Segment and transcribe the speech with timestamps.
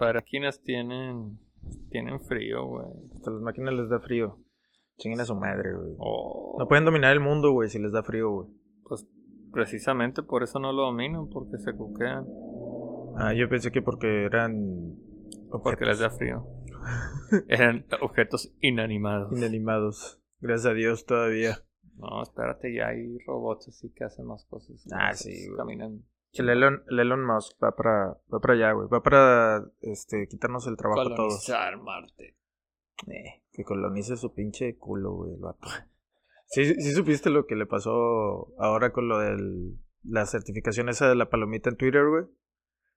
[0.00, 1.38] Para quienes tienen,
[1.90, 2.86] tienen frío, güey.
[3.14, 4.38] Hasta las máquinas les da frío.
[4.96, 5.94] Chinguen a su madre, güey.
[5.98, 8.48] Oh, No pueden dominar el mundo, güey, si les da frío, güey.
[8.88, 9.06] Pues
[9.52, 12.26] precisamente por eso no lo dominan, porque se cuquean.
[13.18, 14.96] Ah, yo pensé que porque eran
[15.62, 16.46] Porque les da frío.
[17.48, 19.36] Eran objetos inanimados.
[19.36, 20.18] inanimados.
[20.40, 21.58] Gracias a Dios todavía.
[21.96, 24.82] No, espérate, ya hay robots así que hacen más cosas.
[24.92, 25.76] Ah, sí, güey.
[26.32, 26.56] Caminan.
[26.56, 28.88] El Elon, el Elon Musk va para, va para allá, güey.
[28.88, 31.44] Va para este, quitarnos el trabajo a todos.
[31.44, 32.36] Colonizar Marte.
[33.06, 35.66] Eh, que colonice su pinche culo, güey, el vato.
[36.46, 39.36] ¿Sí, sí supiste lo que le pasó ahora con lo de
[40.02, 42.24] la certificación esa de la palomita en Twitter, güey?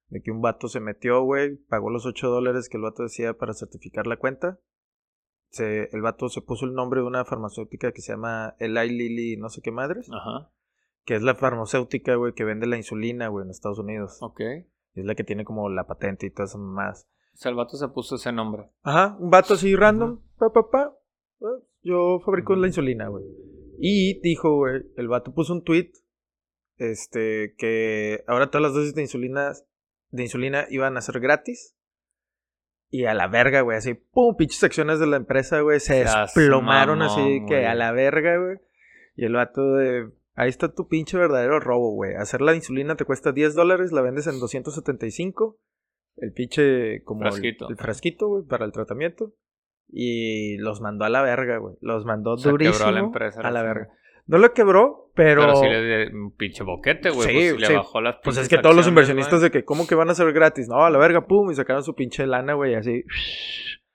[0.08, 3.36] De que un vato se metió, güey, pagó los 8 dólares que el vato decía
[3.36, 4.60] para certificar la cuenta.
[5.50, 9.38] Se, el vato se puso el nombre de una farmacéutica que se llama Eli Lilly,
[9.38, 10.10] no sé qué madres.
[10.12, 10.52] Ajá.
[11.06, 14.18] Que es la farmacéutica, güey, que vende la insulina, güey, en Estados Unidos.
[14.22, 14.40] Ok.
[14.96, 17.08] Y es la que tiene como la patente y todas esas más.
[17.34, 18.70] O sea, el vato se puso ese nombre.
[18.84, 20.20] Ajá, un vato así random.
[20.38, 20.94] Pa, pa, pa.
[21.82, 23.26] Yo fabrico la insulina, güey.
[23.80, 25.92] Y dijo, güey, el vato puso un tweet.
[26.78, 29.54] Este, que ahora todas las dosis de insulina,
[30.12, 31.76] de insulina iban a ser gratis.
[32.90, 37.02] Y a la verga, güey, así, pum, pinches acciones de la empresa, güey, se desplomaron
[37.02, 38.60] así que a la verga, güey.
[39.16, 42.16] Y el vato de, ahí está tu pinche verdadero robo, güey.
[42.16, 45.58] Hacer la insulina te cuesta 10 dólares, la vendes en 275.
[46.18, 47.70] El pinche, como el- Frasquito.
[47.70, 49.34] el frasquito, güey, para el tratamiento.
[49.90, 51.76] Y los mandó a la verga, güey.
[51.82, 53.90] Los mandó O sea, quebró durísimo la empresa, a la verga.
[54.26, 55.42] No lo quebró, pero...
[55.42, 57.28] Pero, sí le dio un pinche boquete, güey.
[57.28, 59.86] Sí, pues, sí le bajó las Pues es que todos los inversionistas de que, ¿cómo
[59.86, 60.68] que van a ser gratis?
[60.70, 63.04] No, a la verga, pum, y sacaron su pinche lana, güey, así.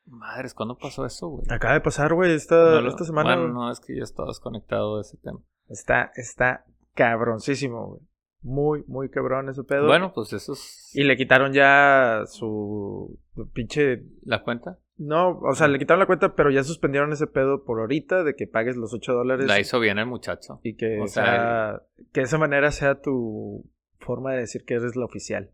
[0.05, 1.45] Madres, ¿cuándo pasó eso, güey?
[1.51, 3.37] Acaba de pasar, güey, esta, No lo- esta semana.
[3.37, 5.41] Bueno, no, es que ya estaba desconectado de ese tema.
[5.69, 8.01] Está, está cabroncísimo, güey.
[8.41, 9.87] Muy, muy cabrón ese pedo.
[9.87, 13.19] Bueno, pues eso es Y le quitaron ya su
[13.53, 14.05] pinche...
[14.23, 14.79] la cuenta.
[14.97, 18.35] No, o sea, le quitaron la cuenta, pero ya suspendieron ese pedo por ahorita de
[18.35, 19.47] que pagues los 8 dólares.
[19.47, 20.61] La hizo bien el muchacho.
[20.63, 23.65] Y que, O sea, sea, que esa manera sea tu
[23.99, 25.51] forma de decir que eres la oficial.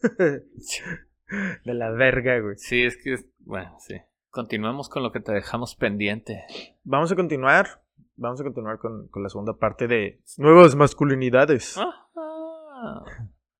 [1.64, 2.56] de la verga, güey.
[2.56, 3.96] Sí, es que, bueno, sí.
[4.30, 6.44] Continuemos con lo que te dejamos pendiente.
[6.84, 7.82] Vamos a continuar.
[8.20, 11.78] Vamos a continuar con, con la segunda parte de nuevas masculinidades.
[11.78, 13.04] Ajá.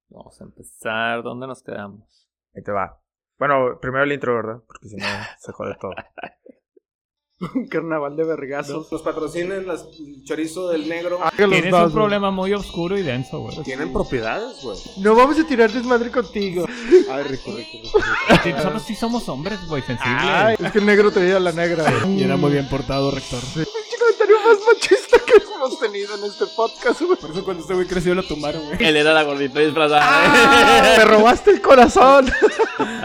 [0.08, 1.22] Vamos a empezar.
[1.22, 2.28] ¿Dónde nos quedamos?
[2.56, 3.00] Ahí te va.
[3.38, 4.60] Bueno, primero el intro, ¿verdad?
[4.66, 5.06] Porque si no,
[5.38, 5.92] se jode todo.
[7.54, 8.90] Un carnaval de vergazos.
[8.90, 11.20] Nos patrocinan las, el chorizo del negro.
[11.36, 13.62] Tienes un problema muy oscuro y denso, güey.
[13.62, 14.76] Tienen propiedades, güey.
[15.00, 16.66] No vamos a tirar desmadre contigo.
[17.10, 17.98] Ay, rico, rico, rico.
[17.98, 18.42] rico.
[18.42, 20.20] Sí, Nosotros sí somos hombres, güey, sensibles.
[20.20, 21.84] Ay, es que el negro traía a la negra.
[22.08, 23.38] Y era muy bien portado, rector.
[23.40, 23.67] Comentario
[24.48, 27.18] más machista que hemos tenido en este podcast, güey.
[27.18, 28.76] Por eso cuando este güey creció lo tumbaron, güey.
[28.80, 30.96] Él era la gordita disfrazada.
[30.98, 32.26] Me robaste el corazón.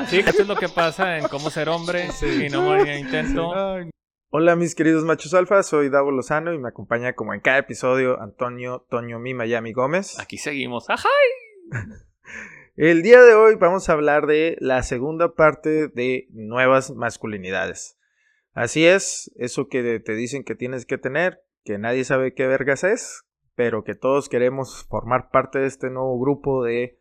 [0.08, 3.54] Sí, eso es lo que pasa en cómo ser hombre y no morir en intento.
[3.56, 3.90] Ay,
[4.36, 8.20] Hola mis queridos machos alfa, soy Davo Lozano y me acompaña como en cada episodio
[8.20, 10.20] Antonio Toño Mi Miami Gómez.
[10.20, 10.90] Aquí seguimos.
[10.90, 11.10] ¡Ajá!
[12.76, 18.00] El día de hoy vamos a hablar de la segunda parte de nuevas masculinidades.
[18.54, 22.84] Así es, eso que te dicen que tienes que tener, que nadie sabe qué vergas
[22.84, 23.24] es,
[23.56, 27.00] pero que todos queremos formar parte de este nuevo grupo de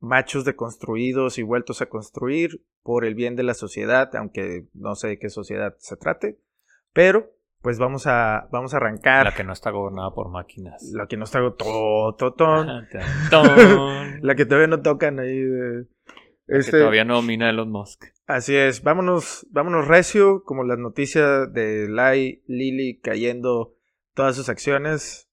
[0.00, 5.08] machos deconstruidos y vueltos a construir por el bien de la sociedad, aunque no sé
[5.08, 6.38] de qué sociedad se trate.
[6.92, 7.30] Pero,
[7.60, 9.24] pues vamos a, vamos a arrancar.
[9.24, 10.82] La que no está gobernada por máquinas.
[10.94, 12.86] La que nos traigo todo, totón.
[13.30, 14.20] Ton.
[14.22, 15.86] La que todavía no tocan ahí de...
[16.46, 18.04] Que Este, todavía no domina Elon Musk.
[18.26, 23.74] Así es, vámonos, vámonos recio, como las noticias de Lai Lily cayendo
[24.14, 25.28] todas sus acciones.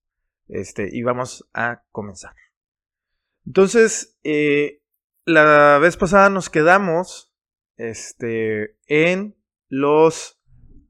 [0.47, 2.33] Este, y vamos a comenzar.
[3.45, 4.81] Entonces, eh,
[5.25, 7.33] la vez pasada nos quedamos
[7.77, 9.35] este, en
[9.67, 10.39] los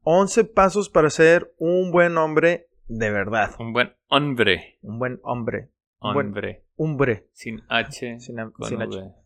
[0.02, 3.54] 11 pasos para ser un buen hombre de verdad.
[3.58, 4.78] Un buen hombre.
[4.82, 5.70] Un buen hombre.
[6.00, 6.64] Un buen Hombre.
[6.76, 7.28] hombre.
[7.32, 8.20] Sin H.
[8.20, 8.82] Sin, con.
[8.82, 9.23] H.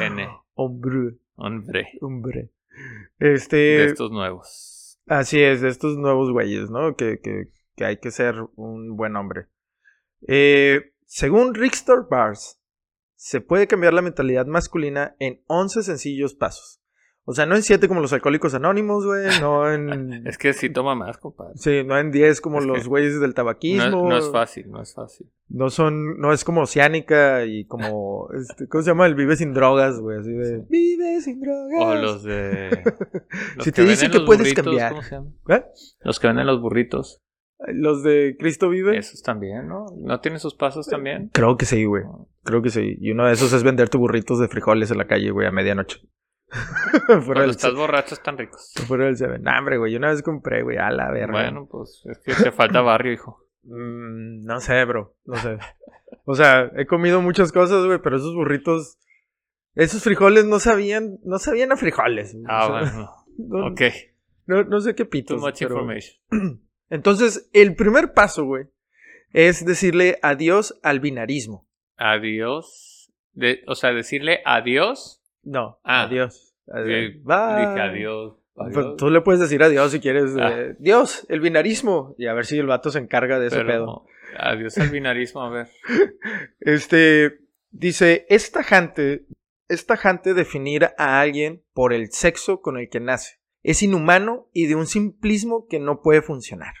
[0.00, 0.28] N.
[0.54, 1.18] Hombre.
[1.36, 1.88] Hombre.
[2.00, 2.50] Hombre.
[3.18, 3.84] De Este.
[3.84, 5.00] estos nuevos.
[5.06, 6.96] Así es, de estos nuevos güeyes, ¿no?
[6.96, 9.46] Que, que, que hay que ser un buen hombre.
[10.26, 12.60] Eh, según Rickstar Bars,
[13.14, 16.80] se puede cambiar la mentalidad masculina en 11 sencillos pasos.
[17.28, 20.24] O sea, no en 7 como los alcohólicos anónimos, güey, no en...
[20.28, 21.54] Es que sí toma más, compadre.
[21.56, 24.08] Sí, no en 10 como Es los güeyes del tabaquismo.
[24.08, 25.28] no es fácil, no es fácil.
[25.48, 29.06] No son, no es como Oceánica y como, este, ¿cómo se llama?
[29.06, 30.64] El Vive sin drogas, güey, así de...
[30.68, 31.82] Vive sin drogas.
[31.84, 32.70] O los de.
[33.56, 34.90] los Si te dice venden que puedes burritos, cambiar.
[34.90, 35.30] ¿cómo se llama?
[35.48, 35.64] ¿Eh?
[36.02, 37.22] Los que venden los burritos.
[37.58, 38.98] Los de Cristo Vive.
[38.98, 39.86] Esos también, ¿no?
[39.98, 41.30] ¿No tienen sus pasos también?
[41.32, 42.04] Creo que sí, güey.
[42.44, 42.96] Creo que sí.
[43.00, 46.00] Y uno de esos es venderte burritos de frijoles en la calle, güey, a medianoche.
[47.06, 48.72] fuera Cuando estás borracho están ricos.
[48.86, 49.42] fuera del Seven.
[49.42, 51.32] Nah, hombre, güey, yo una vez compré, güey, a la verga.
[51.32, 53.44] Bueno, pues es que te falta barrio, hijo.
[53.64, 55.58] Mm, no sé, bro, no sé.
[56.24, 58.98] O sea, he comido muchas cosas, güey, pero esos burritos,
[59.74, 62.36] esos frijoles no sabían, no sabían a frijoles.
[62.48, 63.10] Ah, O sea, bueno.
[63.38, 63.80] no, Ok.
[64.46, 65.40] no, no sé qué Too pitos.
[65.40, 66.16] much pero- information.
[66.90, 68.66] Entonces, el primer paso, güey,
[69.32, 71.66] es decirle adiós al binarismo.
[71.96, 73.12] Adiós.
[73.32, 75.20] De, o sea, decirle adiós.
[75.46, 76.02] No, Ah.
[76.02, 76.54] adiós.
[76.68, 77.22] adiós.
[77.22, 77.66] Bye.
[77.66, 78.34] Dije adiós.
[78.54, 78.96] Pues, adiós.
[78.96, 80.36] tú le puedes decir adiós si quieres.
[80.38, 80.50] Ah.
[80.52, 82.14] eh, Dios, el binarismo.
[82.18, 84.06] Y a ver si el vato se encarga de ese Pero, pedo.
[84.38, 85.68] Adiós al binarismo, a ver.
[86.60, 87.38] Este
[87.70, 89.26] dice: es tajante,
[89.68, 93.36] es tajante definir a alguien por el sexo con el que nace.
[93.62, 96.74] Es inhumano y de un simplismo que no puede funcionar.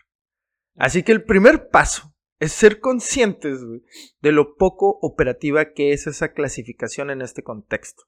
[0.76, 3.60] Así que el primer paso es ser conscientes
[4.20, 8.04] de lo poco operativa que es esa clasificación en este contexto.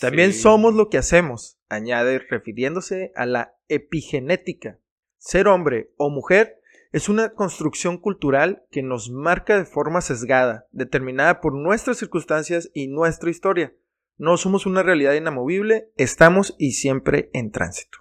[0.00, 0.40] También Sí.
[0.40, 4.78] somos lo que hacemos, añade refiriéndose a la epigenética.
[5.18, 6.60] Ser hombre o mujer
[6.92, 12.88] es una construcción cultural que nos marca de forma sesgada, determinada por nuestras circunstancias y
[12.88, 13.72] nuestra historia.
[14.16, 17.98] No somos una realidad inamovible, estamos y siempre en tránsito.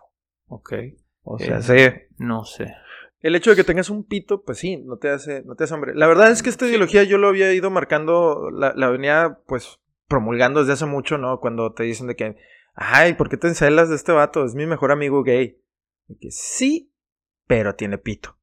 [0.48, 0.74] Ok.
[1.24, 1.96] O sea, sea, sí.
[2.18, 2.74] No sé.
[3.22, 5.74] el hecho de que tengas un pito, pues sí, no te hace, no te hace
[5.74, 5.94] hombre.
[5.96, 9.80] La verdad es que esta ideología yo lo había ido marcando, la, la venía pues
[10.08, 11.40] promulgando desde hace mucho, ¿no?
[11.40, 12.38] Cuando te dicen de que,
[12.76, 14.46] ay, ¿por qué te encelas de este vato?
[14.46, 15.58] Es mi mejor amigo gay.
[16.20, 16.92] Que sí,
[17.48, 18.38] pero tiene pito.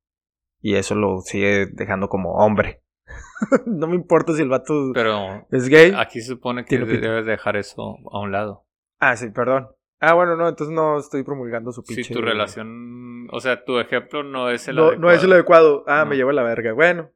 [0.61, 2.83] Y eso lo sigue dejando como hombre.
[3.67, 5.93] no me importa si el vato Pero es gay.
[5.97, 8.65] aquí se supone que de- debes dejar eso a un lado.
[8.99, 9.69] Ah, sí, perdón.
[10.01, 12.05] Ah, bueno, no, entonces no estoy promulgando su pinche.
[12.05, 15.01] Si tu relación, o sea, tu ejemplo no es el no, adecuado.
[15.03, 15.85] no es el adecuado.
[15.87, 16.73] Ah, me llevo la verga.
[16.73, 17.11] Bueno,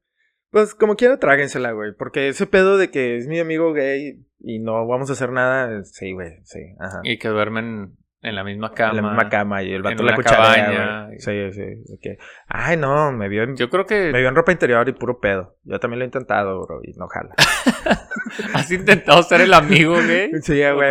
[0.55, 1.93] pues como quiera, tráguensela, güey.
[1.99, 5.83] Porque ese pedo de que es mi amigo gay y no vamos a hacer nada,
[5.85, 6.61] sí, güey, sí.
[6.81, 7.01] Ajá.
[7.03, 8.91] Y que duermen en la misma cama.
[8.91, 10.37] en la misma cama y el vato en la cuchara.
[10.37, 11.09] cabaña.
[11.19, 11.99] Sí, sí.
[12.01, 12.17] que,
[12.47, 15.19] Ay, no, me vio, en, Yo creo que me vio en ropa interior y puro
[15.21, 15.57] pedo.
[15.65, 17.35] Yo también lo he intentado, bro, y no jala.
[18.55, 20.31] has intentado ser el amigo gay.
[20.43, 20.91] Sí, güey.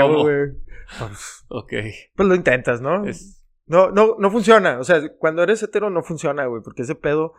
[1.00, 1.74] Pues, Ok.
[2.16, 3.06] pues lo intentas, ¿no?
[3.08, 4.78] Es- No, no, no funciona.
[4.80, 6.62] O sea, cuando eres hetero no funciona, güey.
[6.64, 7.34] Porque ese pedo,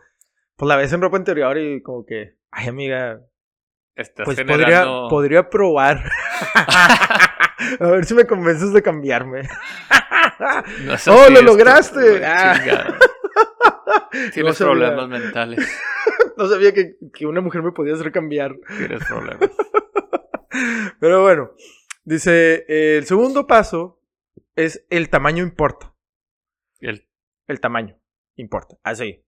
[0.55, 3.21] pues la ves en ropa interior y como que, ay, amiga,
[3.95, 5.07] estás pues generando...
[5.09, 6.03] podría, podría probar.
[7.79, 9.43] A ver si me convences de cambiarme.
[10.83, 12.23] No ¡Oh, lo lograste!
[12.25, 12.97] Ah.
[14.33, 15.81] Tienes No problemas mentales.
[16.37, 18.55] No sabía que, que una mujer me podía hacer cambiar.
[18.77, 19.49] Tienes problemas.
[20.99, 21.51] Pero bueno,
[22.03, 23.99] dice, eh, el segundo paso
[24.55, 25.93] es el tamaño importa.
[26.79, 27.07] El-
[27.47, 27.97] El tamaño
[28.35, 28.75] importa.
[28.83, 29.24] Así.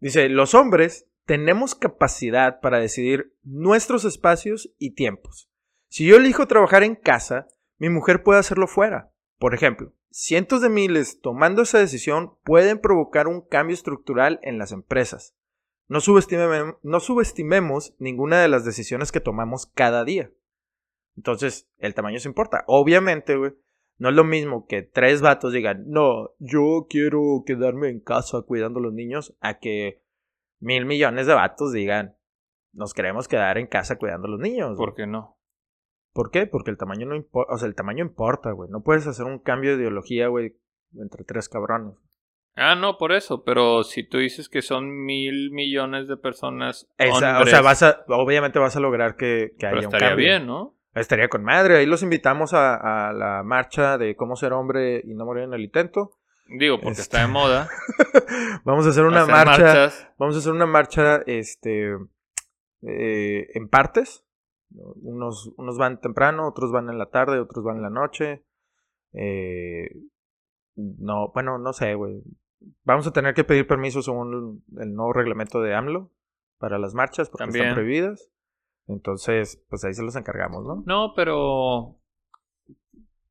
[0.00, 5.50] Dice, los hombres tenemos capacidad para decidir nuestros espacios y tiempos.
[5.88, 7.48] Si yo elijo trabajar en casa,
[7.78, 9.12] mi mujer puede hacerlo fuera.
[9.38, 14.72] Por ejemplo, cientos de miles tomando esa decisión pueden provocar un cambio estructural en las
[14.72, 15.36] empresas.
[15.88, 15.98] No,
[16.82, 20.30] no subestimemos ninguna de las decisiones que tomamos cada día.
[21.16, 22.64] Entonces, el tamaño se importa.
[22.66, 23.54] Obviamente, güey,
[24.00, 28.80] no es lo mismo que tres vatos digan, no, yo quiero quedarme en casa cuidando
[28.80, 30.02] a los niños, a que
[30.58, 32.16] mil millones de vatos digan,
[32.72, 34.76] nos queremos quedar en casa cuidando a los niños.
[34.76, 35.36] ¿Por qué no?
[36.14, 36.46] ¿Por qué?
[36.46, 38.70] Porque el tamaño no importa, o sea, el tamaño importa, güey.
[38.70, 40.56] No puedes hacer un cambio de ideología, güey,
[40.98, 41.94] entre tres cabrones.
[42.56, 43.44] Ah, no, por eso.
[43.44, 46.88] Pero si tú dices que son mil millones de personas.
[46.98, 50.16] Esa- o sea, vas a, obviamente vas a lograr que, que pero haya un cambio.
[50.16, 50.74] bien, ¿no?
[50.94, 51.76] Estaría con madre.
[51.78, 55.54] Ahí los invitamos a, a la marcha de cómo ser hombre y no morir en
[55.54, 56.16] el intento.
[56.58, 57.68] Digo, porque Este- está de moda.
[58.64, 59.62] Vamos a hacer una hacer marcha.
[59.62, 60.08] marchas.
[60.18, 61.92] Vamos a hacer una marcha, este,
[62.82, 64.24] eh, en partes.
[64.72, 68.44] Unos, unos van temprano, otros van en la tarde, otros van en la noche.
[69.12, 69.90] Eh,
[70.76, 72.22] no, bueno, no sé, güey.
[72.84, 76.10] Vamos a tener que pedir permiso según el nuevo reglamento de AMLO
[76.58, 77.64] para las marchas porque También.
[77.66, 78.28] están prohibidas.
[78.92, 80.82] Entonces, pues ahí se los encargamos, ¿no?
[80.86, 81.96] No, pero.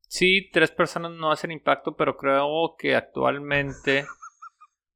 [0.08, 4.04] Sí, tres personas no hacen impacto, pero creo que actualmente.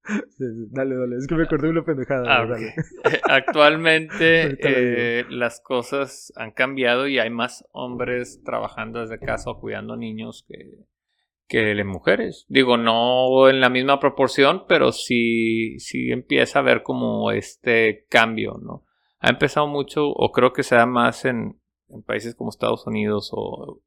[0.39, 2.25] Dale, dale, es que me acordé de una pendejada.
[2.29, 3.23] Ah, ok.
[3.23, 9.97] Actualmente eh, las cosas han cambiado y hay más hombres trabajando desde casa o cuidando
[9.97, 10.85] niños que,
[11.49, 12.45] que las mujeres.
[12.49, 18.59] Digo, no en la misma proporción, pero sí, sí empieza a haber como este cambio,
[18.63, 18.85] ¿no?
[19.25, 23.31] Ha empezado mucho, o creo que se da más en, en países como Estados Unidos
[23.33, 23.81] o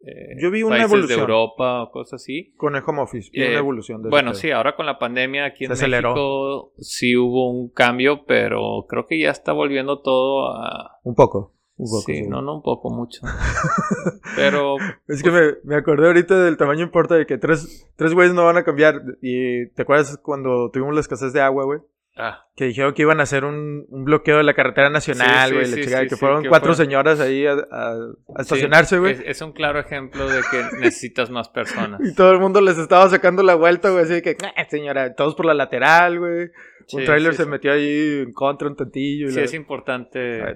[0.00, 1.16] eh, Yo vi una países evolución.
[1.16, 2.52] de Europa o cosas así.
[2.56, 5.44] Con el home office, vi Eh, una evolución de Bueno, sí, ahora con la pandemia
[5.46, 6.10] aquí en Se aceleró.
[6.10, 11.54] México sí hubo un cambio, pero creo que ya está volviendo todo a, Un poco.
[11.76, 12.28] Un poco, sí, sí.
[12.28, 13.22] no, no un poco, mucho.
[14.36, 14.76] Pero
[15.08, 18.44] Es que me, me acordé ahorita del tamaño importa de que tres, tres güeyes no
[18.44, 19.02] van a cambiar.
[19.20, 21.80] Y te acuerdas cuando tuvimos la escasez de agua, güey.
[22.16, 25.54] Ah, Que dijeron que iban a hacer un, un bloqueo de la carretera nacional, sí,
[25.54, 25.66] güey.
[25.66, 27.56] sí, sí, que fueron cuatro señoras ahí a, a-
[27.92, 29.12] a sí, estacionarse, güey.
[29.14, 32.00] Es, es un claro ejemplo de que necesitas más personas.
[32.04, 34.04] Y todo el mundo les estaba sacando la vuelta, güey.
[34.04, 36.48] Así de que, "Ah, señora, todos por la lateral, güey.
[36.92, 39.26] un sí, se metió ahí en contra un tantillo.
[39.28, 40.38] y Sí, la- es importante.
[40.42, 40.48] Es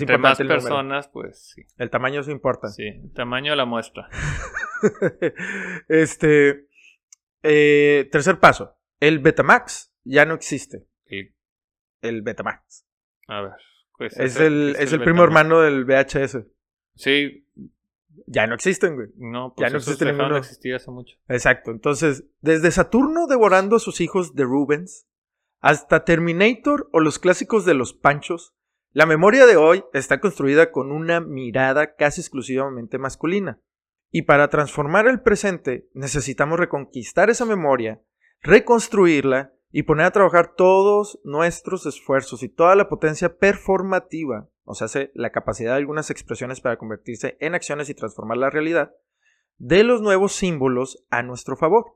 [0.00, 1.62] entre importante más personas, pues sí.
[1.76, 2.68] El tamaño sí importa.
[2.68, 4.08] Sí, el tamaño de la muestra.
[5.88, 6.66] este.
[7.42, 8.76] eh, tercer paso.
[9.00, 10.86] El Betamax ya no existe.
[12.08, 12.86] El Betamax.
[13.28, 13.52] a ver.
[13.96, 16.44] pues, Es ese- el, es el primo hermano del VHS.
[16.94, 17.46] Sí,
[18.26, 19.08] Ya no existen, güey.
[19.16, 20.34] no, Ya pues no esos existe dejaron ninguno.
[20.34, 21.16] de existir hace mucho.
[21.28, 21.70] Exacto.
[21.70, 25.06] Entonces, desde Saturno devorando a sus hijos de Rubens,
[25.60, 28.54] hasta Terminator o los clásicos de los Panchos,
[28.92, 33.58] la memoria de hoy está construida con una mirada casi exclusivamente masculina.
[34.10, 38.00] Y para transformar el presente necesitamos reconquistar esa memoria,
[38.42, 44.86] reconstruirla y poner a trabajar todos nuestros esfuerzos y toda la potencia performativa, o sea,
[45.14, 48.94] la capacidad de algunas expresiones para convertirse en acciones y transformar la realidad,
[49.58, 51.86] de los nuevos símbolos a nuestro favor.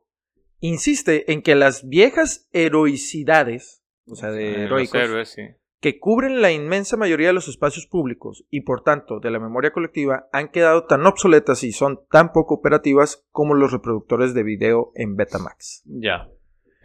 [0.58, 5.42] Insiste en que las viejas heroicidades, o sea, de heroicos, héroes, sí.
[5.80, 9.70] que cubren la inmensa mayoría de los espacios públicos y por tanto de la memoria
[9.70, 14.90] colectiva han quedado tan obsoletas y son tan poco operativas como los reproductores de video
[14.97, 15.85] en Betamax.
[15.85, 16.28] Ya.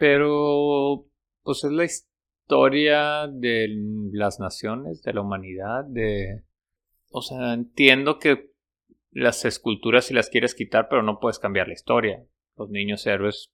[0.06, 1.06] Pero,
[1.44, 3.68] pues es la historia de
[4.12, 6.44] las naciones, de la humanidad, de...
[7.10, 8.50] O sea, entiendo que
[9.12, 12.22] las esculturas si las quieres quitar, pero no puedes cambiar la historia.
[12.58, 13.50] Los niños héroes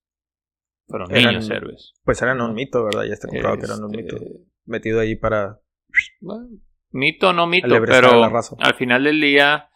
[0.88, 1.92] fueron Eran- niños héroes.
[2.02, 3.04] Pues eran un mito, ¿verdad?
[3.04, 4.26] Ya está comprobado que eran un Este, mito.
[4.64, 5.60] Metido ahí para...
[6.20, 6.48] bueno,
[6.90, 8.24] mito o no mito, pero
[8.58, 9.69] al final del día,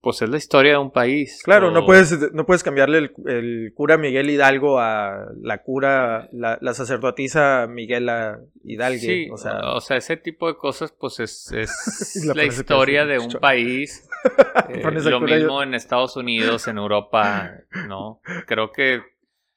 [0.00, 1.40] pues es la historia de un país.
[1.44, 6.28] Claro, O- no puedes, no puedes cambiarle el, el cura Miguel Hidalgo a la cura,
[6.32, 9.00] la, la sacerdotisa Miguela Hidalgo.
[9.00, 14.04] Sí, o sea, ese tipo de cosas, pues es, es La historia de un país.
[14.68, 17.52] Eh, lo mismo en Estados Unidos, en Europa,
[17.86, 18.20] ¿no?
[18.48, 19.00] Creo que...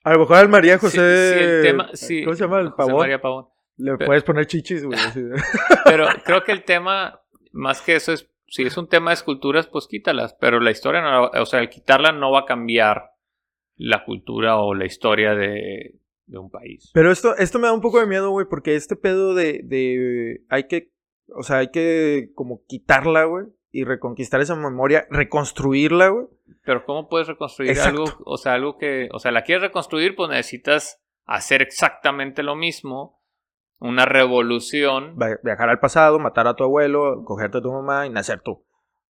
[0.03, 1.33] a lo mejor al María José...
[1.33, 2.59] sí, el tema, sí, ¿Cómo se llama?
[2.61, 2.97] El pavón.
[2.99, 3.47] María Pavón.
[3.77, 4.99] Le Pero- puedes poner chichis, güey.
[5.85, 7.19] Pero creo que el tema,
[7.51, 8.29] más que eso, es...
[8.51, 10.35] Si es un tema de esculturas, pues quítalas.
[10.39, 13.11] Pero la historia, no, o sea, el quitarla no va a cambiar
[13.77, 16.91] la cultura o la historia de, de un país.
[16.93, 20.43] Pero esto, esto me da un poco de miedo, güey, porque este pedo de, de...
[20.49, 20.91] Hay que...
[21.33, 23.45] O sea, hay que como quitarla, güey.
[23.71, 26.25] Y reconquistar esa memoria, reconstruirla, güey.
[26.65, 28.01] Pero ¿cómo puedes reconstruir Exacto.
[28.01, 28.23] algo?
[28.25, 33.20] O sea, algo que, o sea, la quieres reconstruir, pues necesitas hacer exactamente lo mismo,
[33.81, 38.39] una revolución Viajar al pasado, matar a tu abuelo, cogerte a tu mamá y nacer
[38.41, 38.63] tú.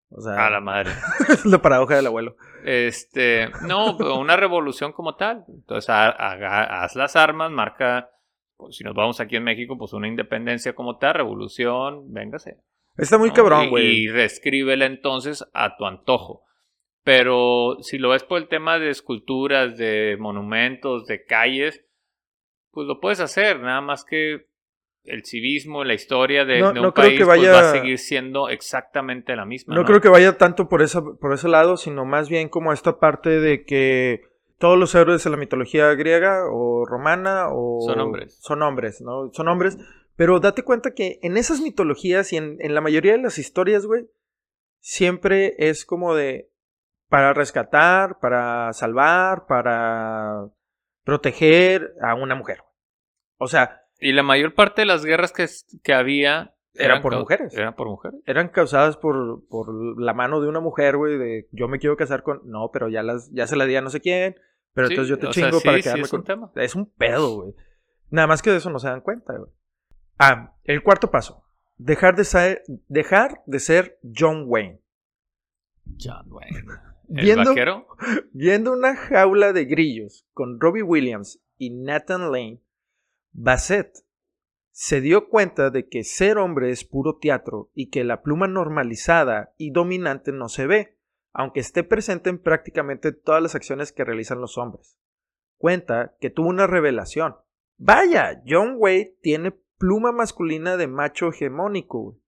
[0.10, 0.92] O sea, a la madre.
[1.30, 2.36] es la paradoja del abuelo.
[2.66, 5.46] Este, no, pero una revolución como tal.
[5.48, 8.10] Entonces, ha- haz las armas, marca,
[8.58, 12.58] pues, si nos vamos aquí en México, pues una independencia como tal, revolución, véngase.
[12.98, 13.36] Está muy ¿no?
[13.36, 13.86] cabrón, Y- güey.
[14.04, 16.44] Y reescríbela entonces a tu antojo.
[17.04, 21.84] Pero si lo ves por el tema de esculturas, de monumentos, de calles,
[22.72, 24.46] pues lo puedes hacer, nada más que
[25.04, 27.72] el civismo, la historia de, No- de no un creo país que pues, va a
[27.72, 29.74] seguir siendo exactamente la misma.
[29.76, 33.00] No, creo que vaya tanto por, esa, por ese lado, sino más bien como esta
[33.00, 34.22] parte de que
[34.60, 37.80] todos los héroes de la mitología griega o romana o...
[37.82, 38.38] Son hombres.
[38.42, 39.32] Son hombres, ¿no?
[39.34, 39.78] Son hombres.
[40.16, 43.88] Pero date cuenta que en esas mitologías y en, en la mayoría de las historias,
[43.88, 44.08] güey,
[44.80, 46.50] siempre es como de...
[47.10, 50.46] Para rescatar, para salvar, para
[51.04, 52.60] proteger a una mujer.
[53.38, 55.48] O sea, Y la mayor parte de las guerras que,
[55.84, 57.54] que había Eran por mujeres.
[57.54, 58.20] Eran por mujeres.
[58.26, 62.24] eran causadas por, por la mano de una mujer, güey, de yo me quiero casar
[62.24, 62.42] con...
[62.44, 64.36] No, pero ya, las, ya se la di a no sé quién,
[64.74, 66.20] pero Sí, entonces yo te sea, chingo sí, para sí quedarme es con...
[66.22, 66.52] un tema.
[66.56, 67.56] Es un pedo, güey.
[68.10, 69.52] Nada más que de eso no se dan cuenta, güey.
[70.18, 71.44] Ah, el cuarto paso.
[71.78, 74.82] Dejar de ser, dejar de ser John Wayne.
[76.00, 76.66] John Wayne.
[77.10, 77.88] El Viendo, vaquero.
[78.34, 82.62] viendo una jaula de grillos con Robbie Williams y Nathan Lane,
[83.34, 83.98] Bassett
[84.72, 89.54] se dio cuenta de que ser hombre es puro teatro y que la pluma normalizada
[89.58, 90.98] y dominante no se ve,
[91.34, 94.98] aunque esté presente en prácticamente todas las acciones que realizan los hombres.
[95.58, 97.36] Cuenta que tuvo una revelación.
[97.78, 102.20] Vaya, John Wayne tiene pluma masculina de macho hegemónico.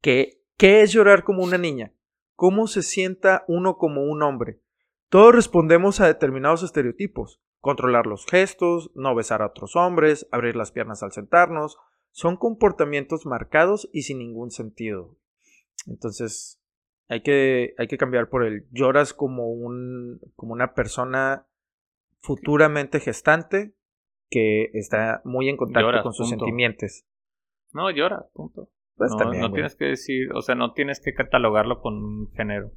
[0.00, 1.92] ¿Qué, ¿Qué es llorar como una niña?
[2.34, 4.60] ¿Cómo se sienta uno como un hombre?
[5.08, 7.40] Todos respondemos a determinados estereotipos.
[7.68, 11.76] Controlar los gestos, no besar a otros hombres, abrir las piernas al sentarnos,
[12.12, 15.18] son comportamientos marcados y sin ningún sentido.
[15.86, 16.62] Entonces,
[17.08, 21.46] hay que, hay que cambiar por el lloras como un, como una persona
[22.20, 23.74] futuramente gestante
[24.30, 26.46] que está muy en contacto Lloras, con sus punto.
[26.46, 27.04] sentimientos.
[27.74, 28.70] No, llora, punto.
[28.96, 29.58] Pues no, también, no güey.
[29.58, 32.72] tienes que decir, o sea, no tienes que catalogarlo con un género.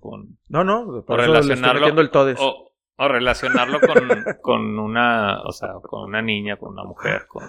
[0.00, 2.65] Con, No, no, por o eso relacionarlo el o,
[2.96, 4.08] o relacionarlo con,
[4.42, 7.44] con una, o sea, con una niña, con una mujer, con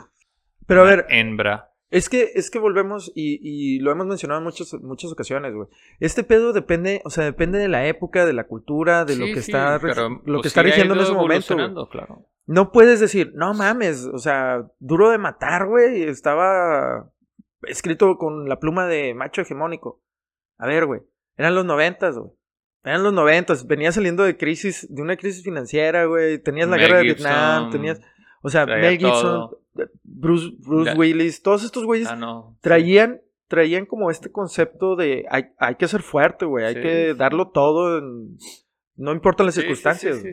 [0.65, 1.71] Pero a ver, hembra.
[1.89, 5.69] Es que, es que volvemos y, y lo hemos mencionado en muchas, muchas ocasiones, güey.
[6.01, 9.41] Este pedo depende, o sea, depende de la época, de la cultura, de lo que
[9.41, 11.87] sí, está, pero, lo pues, que está sí ha rigiendo en ese momento.
[11.89, 12.25] claro.
[12.45, 17.09] No puedes decir, no mames, o sea, duro de matar, güey, estaba
[17.63, 20.01] escrito con la pluma de macho hegemónico.
[20.57, 21.01] A ver, güey,
[21.37, 22.31] eran los noventas, güey.
[22.87, 26.85] Eran los noventas, venía saliendo de crisis, de una crisis financiera, güey, tenías la Mel
[26.85, 27.99] guerra de Vietnam, tenías,
[28.41, 29.61] o sea, Mel Gibson, todo.
[30.03, 32.57] Bruce, Bruce Willis, todos estos güeyes Ah, no.
[32.61, 37.11] traían, traían como este concepto de hay, hay que ser fuerte, güey, hay Sí, que
[37.11, 37.17] sí.
[37.17, 38.37] darlo todo, en-
[38.95, 40.23] no importan las Sí, circunstancias,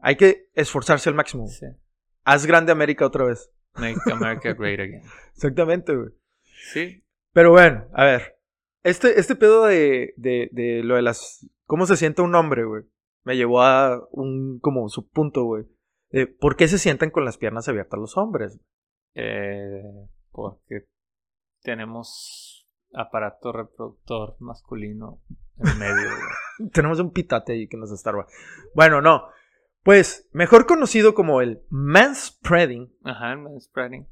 [0.00, 1.46] hay que esforzarse al máximo.
[2.24, 3.50] Haz grande América otra vez.
[3.76, 5.02] Make America Great Again.
[5.34, 6.10] Exactamente, güey.
[6.72, 7.04] Sí.
[7.32, 8.37] Pero bueno, a ver,
[8.82, 12.84] este, este pedo de, de, de lo de las, cómo se siente un hombre, güey,
[13.24, 15.64] me llevó a un, como su punto, güey.
[16.40, 18.58] ¿Por qué se sientan con las piernas abiertas los hombres?
[19.14, 19.82] Eh,
[20.30, 20.86] porque
[21.62, 25.20] tenemos aparato reproductor masculino
[25.58, 25.94] en medio.
[25.94, 26.70] güey.
[26.72, 28.26] Tenemos un pitate ahí que nos estorba.
[28.74, 29.28] Bueno, no.
[29.82, 34.06] Pues, mejor conocido como el manspreading, Ajá, el manspreading.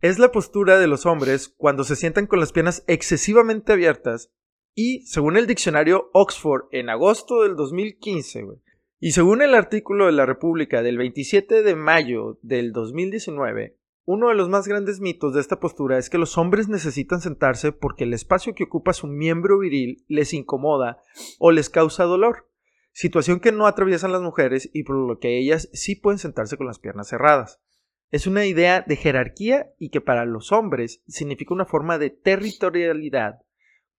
[0.00, 4.30] Es la postura de los hombres cuando se sientan con las piernas excesivamente abiertas
[4.74, 8.58] y, según el diccionario Oxford en agosto del 2015, güey,
[9.00, 14.34] y según el artículo de la República del 27 de mayo del 2019, uno de
[14.34, 18.14] los más grandes mitos de esta postura es que los hombres necesitan sentarse porque el
[18.14, 21.02] espacio que ocupa su miembro viril les incomoda
[21.38, 22.48] o les causa dolor,
[22.92, 26.66] situación que no atraviesan las mujeres y por lo que ellas sí pueden sentarse con
[26.66, 27.60] las piernas cerradas.
[28.10, 33.40] Es una idea de jerarquía y que para los hombres significa una forma de territorialidad,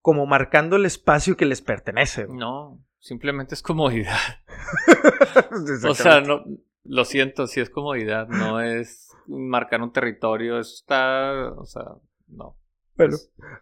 [0.01, 2.27] como marcando el espacio que les pertenece.
[2.27, 4.17] No, simplemente es comodidad.
[5.87, 6.43] O sea, no,
[6.83, 11.83] lo siento, si es comodidad, no es marcar un territorio, eso está, o sea,
[12.27, 12.57] no.
[12.95, 13.15] Bueno,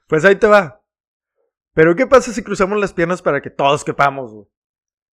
[0.08, 0.82] pues ahí te va.
[1.74, 4.34] Pero ¿qué pasa si cruzamos las piernas para que todos quepamos?
[4.34, 4.48] güey?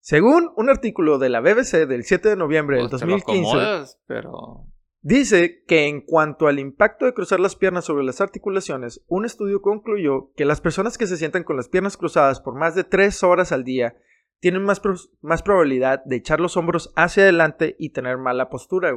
[0.00, 3.50] Según un artículo de la BBC del 7 de noviembre del Pues te lo 2015,
[3.50, 4.66] acomodas, pero
[5.06, 9.60] Dice que en cuanto al impacto de cruzar las piernas sobre las articulaciones, un estudio
[9.60, 13.22] concluyó que las personas que se sientan con las piernas cruzadas por más de 3
[13.22, 13.98] horas al día
[14.40, 14.80] tienen más,
[15.20, 18.96] más probabilidad de echar los hombros hacia adelante y tener mala postura.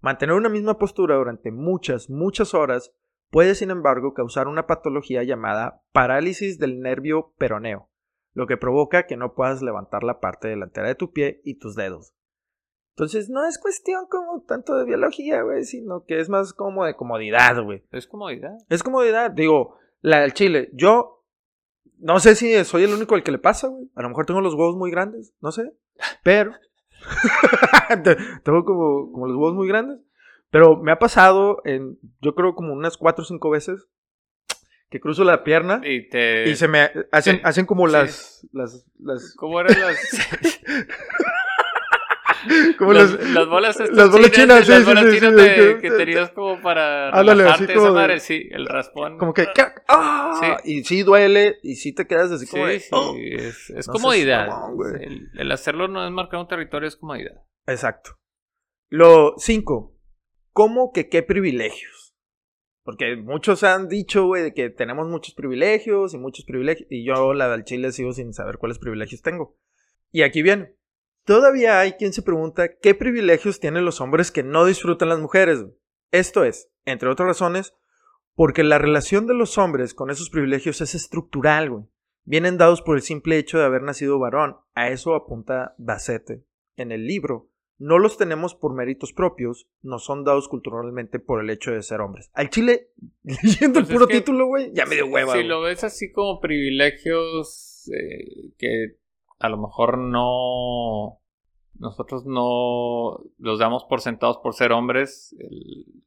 [0.00, 2.92] Mantener una misma postura durante muchas, muchas horas
[3.30, 7.88] puede, sin embargo, causar una patología llamada parálisis del nervio peroneo,
[8.32, 11.76] lo que provoca que no puedas levantar la parte delantera de tu pie y tus
[11.76, 12.17] dedos.
[12.98, 16.96] Entonces no es cuestión como tanto de biología, güey, sino que es más como de
[16.96, 17.84] comodidad, güey.
[17.92, 18.56] es comodidad.
[18.68, 21.24] Es comodidad, digo, la del chile, yo
[21.98, 23.88] no sé si soy el único al que le pasa, güey.
[23.94, 25.72] A lo mejor tengo los huevos muy grandes, no sé,
[26.24, 26.50] pero
[28.02, 30.00] Te- tengo como, como los huevos muy grandes,
[30.50, 33.86] pero me ha pasado en, yo creo como unas cuatro o cinco veces
[34.90, 36.48] que cruzo la pierna Y te...
[36.48, 37.92] y se me hacen, sí, hacen como sí.
[37.92, 39.98] las, las, las, ¿Cómo eran las...
[42.78, 45.78] como las, las, las bolas las bolas chinas, sí, las bolas sí, chinas sí, de-
[45.80, 49.18] que- tenías como para Ándale, así como esa madre, sí, el raspón.
[49.18, 49.46] como que.
[49.88, 50.58] ¡ah!
[50.64, 53.16] y sí duele y sí te quedas así como de, ¡oh!
[53.18, 54.48] es, es No comodidad.
[54.74, 55.02] güey.
[55.04, 57.42] el, el hacerlo no es marcar un territorio, es comodidad.
[57.66, 58.18] Exacto.
[58.88, 59.94] Lo cinco.
[60.52, 62.14] ¿Cómo que qué privilegios?
[62.82, 66.86] Porque muchos han dicho, güey, de que tenemos muchos privilegios y muchos privilegios.
[66.90, 69.58] Y yo, la del Chile, sigo sin saber cuáles privilegios tengo.
[70.10, 70.74] Y aquí viene.
[71.28, 75.62] Todavía hay quien se pregunta qué privilegios tienen los hombres que no disfrutan las mujeres.
[76.10, 77.74] Esto es, entre otras razones,
[78.34, 81.84] porque la relación de los hombres con esos privilegios es estructural, güey.
[82.24, 84.56] Vienen dados por el simple hecho de haber nacido varón.
[84.72, 87.50] A eso apunta Bacete en el libro.
[87.76, 92.00] No los tenemos por méritos propios, nos son dados culturalmente por el hecho de ser
[92.00, 92.30] hombres.
[92.32, 95.34] Al Chile, leyendo el Pues es puro título, güey, ya me dio hueva.
[95.34, 98.96] Si lo ves así como privilegios eh, que
[99.38, 101.20] a lo mejor no.
[101.78, 105.34] Nosotros no los damos por sentados por ser hombres.
[105.38, 106.02] el-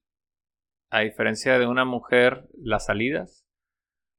[0.89, 3.45] a diferencia de una mujer, las salidas.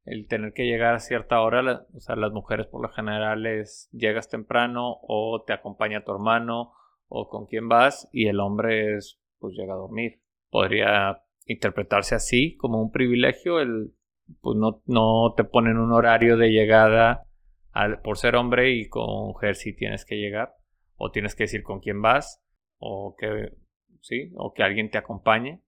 [0.05, 3.89] El tener que llegar a cierta hora, o sea, las mujeres por lo general es
[3.93, 6.73] llegas temprano o te acompaña tu hermano
[7.09, 10.21] o con quién vas y el hombre es pues llega a dormir.
[10.51, 13.93] Podría interpretarse así como un privilegio el
[14.41, 17.25] pues no, no te ponen un horario de llegada
[17.73, 20.55] al- por ser hombre y con mujer si tienes que llegar.
[20.97, 22.43] O tienes que decir con quién vas.
[22.79, 23.53] O que,
[24.01, 25.63] sí, o que alguien te acompañe.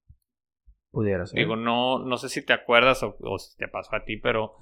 [0.90, 1.38] Pudiera ser.
[1.40, 4.56] Digo, no, no sé si te acuerdas o, o si te pasó a ti, pero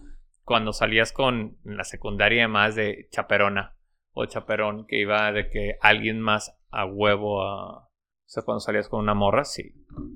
[0.44, 3.76] cuando salías con la secundaria y demás de chaperona
[4.12, 7.85] o chaperón, que iba de que alguien más a huevo a...
[7.85, 7.88] O
[8.35, 9.74] sea, cuando salías con una morra, sí.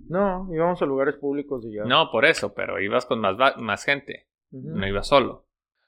[0.08, 1.84] No, íbamos a lugares públicos y ya.
[1.84, 5.45] No, por eso, pero ibas con más, más gente, no ibas solo.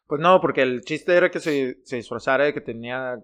[0.09, 3.19] Pues no, porque el chiste era que se, se disfrazara de que tenía.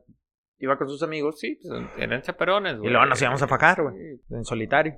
[0.59, 2.91] Iba con sus amigos Sí, pues eran chaperones, y güey.
[2.91, 4.21] luego nos íbamos a fajar, güey.
[4.31, 4.95] En solitario.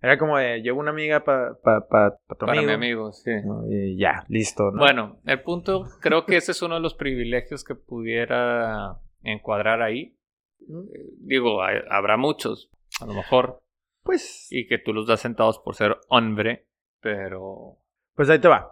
[0.00, 2.66] Era como de, llevo una amiga para pa, pa, pa tu Para amigo.
[2.68, 3.30] mi amigo, sí.
[3.44, 3.64] ¿no?
[3.70, 4.70] Y ya, listo.
[4.70, 4.78] ¿no?
[4.78, 10.16] Bueno, el punto, creo que ese es uno de los privilegios que pudiera encuadrar ahí.
[10.60, 13.62] Eh, Digo, hay- habrá muchos, a lo mejor,
[14.02, 16.66] Pues, y que tú los das sentados por ser hombre,
[17.00, 17.78] pero
[18.14, 18.70] pues ahí te va.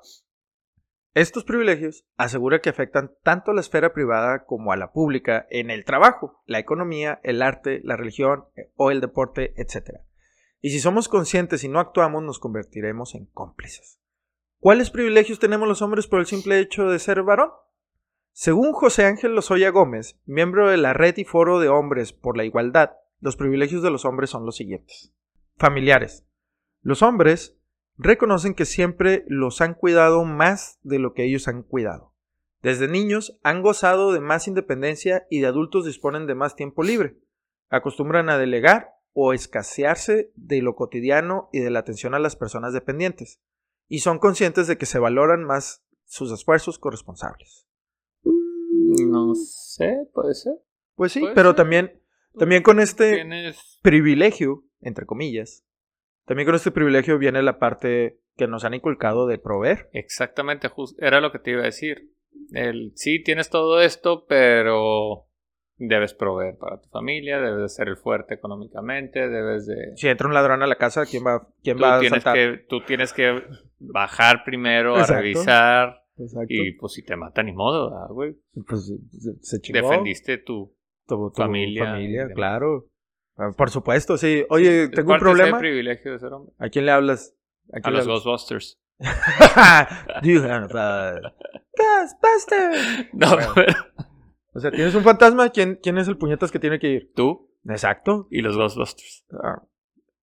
[1.15, 5.71] Estos privilegios asegura que afectan tanto a la esfera privada como a la pública en
[5.71, 10.01] el trabajo, la economía, el arte, la religión eh, o el deporte, etc.
[10.63, 14.01] Y si somos conscientes y no actuamos, nos convertiremos en cómplices.
[14.59, 17.51] ¿Cuáles privilegios tenemos los hombres por el simple hecho de ser varón?
[18.31, 22.45] Según José Ángel Lozoya Gómez, miembro de la Red y Foro de Hombres por la
[22.45, 25.13] Igualdad, los privilegios de los hombres son los siguientes.
[25.59, 26.25] Familiares.
[26.81, 27.59] Los hombres
[27.97, 32.13] reconocen que siempre los han cuidado más de lo que ellos han cuidado.
[32.63, 37.19] Desde niños han gozado de más independencia y de adultos disponen de más tiempo libre.
[37.69, 42.73] Acostumbran a delegar o escasearse de lo cotidiano y de la atención a las personas
[42.73, 43.41] dependientes.
[43.89, 47.67] Y son conscientes de que se valoran más sus esfuerzos corresponsables.
[47.95, 50.55] no sé, puede ser.
[50.95, 51.57] Pues sí, pero ser.
[51.57, 52.03] también,
[52.39, 55.65] también con este Tienes privilegio, entre comillas,
[56.25, 59.89] también con este privilegio viene la parte que nos han inculcado de proveer.
[59.93, 62.11] exactamente, era lo que te iba a decir.
[62.53, 65.27] El, sí, tienes todo esto, pero
[65.77, 69.97] debes proveer para tu familia, debes de ser el fuerte económicamente, debes de...
[69.97, 72.35] Si entra un ladrón a la casa, ¿quién va, quién Tú va a tienes, saltar?
[72.35, 73.43] que, tú tienes que
[73.79, 75.15] bajar primero Exacto.
[75.15, 76.47] a revisar Exacto.
[76.49, 78.37] y pues si te mata ni modo, ¿verdad, güey.
[78.67, 78.93] pues
[79.41, 79.81] se, chingó.
[79.81, 80.75] Defendiste tu...
[81.07, 82.87] tu, tu familia familia, claro.
[83.37, 84.45] Ah, Por supuesto, sí.
[84.51, 85.59] Oye, tengo un parte problema.
[85.59, 86.55] privilegio de ser hombre.
[86.59, 87.35] ¿A quién le hablas?
[87.73, 88.07] ¿A los hablas?
[88.07, 88.79] Ghostbusters.
[89.57, 90.21] A-
[91.77, 93.07] Ghostbusters.
[93.13, 93.53] No, Bueno.
[93.55, 93.75] pero
[94.55, 97.13] O sea, tienes un fantasma, ¿quién, ¿quién es el puñetas que tiene que ir?
[97.15, 98.27] tú Exacto.
[98.31, 99.25] y los Ghostbusters.
[99.43, 99.63] Ah.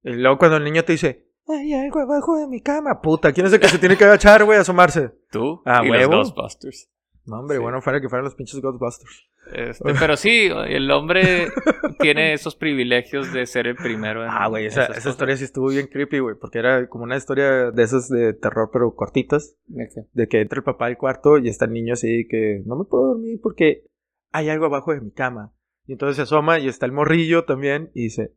[0.04, 3.48] Y luego cuando el niño te dice, hay algo abajo de mi cama, puta, ¿quién
[3.48, 5.12] es el que se tiene que agachar, güey, a asomarse?
[5.32, 6.16] Tú Ah, y huevo.
[6.18, 6.90] los Ghostbusters.
[7.30, 7.62] No, hombre, Sí.
[7.62, 9.30] bueno, fuera que fueran los pinches Ghostbusters.
[9.54, 11.48] Este, pero sí, el hombre
[12.00, 15.88] tiene esos privilegios de ser el primero en Ah, güey, esa, historia sí estuvo bien
[15.88, 20.42] creepy, güey, porque era como una historia de esas de terror, pero cortitas, ¿De que
[20.42, 23.40] entra el papá al cuarto y está el niño así que no me puedo dormir
[23.42, 23.86] porque
[24.32, 25.54] hay algo abajo de mi cama.
[25.88, 28.36] Y entonces se asoma y está el morrillo también y dice,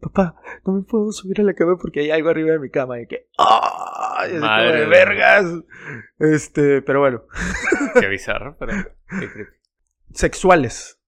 [0.00, 0.34] papá,
[0.66, 3.00] no me puedo subir a la cama porque hay algo arriba de mi cama.
[3.00, 4.11] Y que, ¡ah!
[4.40, 5.46] Madre de vergas.
[6.18, 7.24] Este, pero bueno.
[8.00, 8.72] Qué bizarro, pero
[9.08, 9.52] qué creepy.
[10.12, 10.98] Sexuales.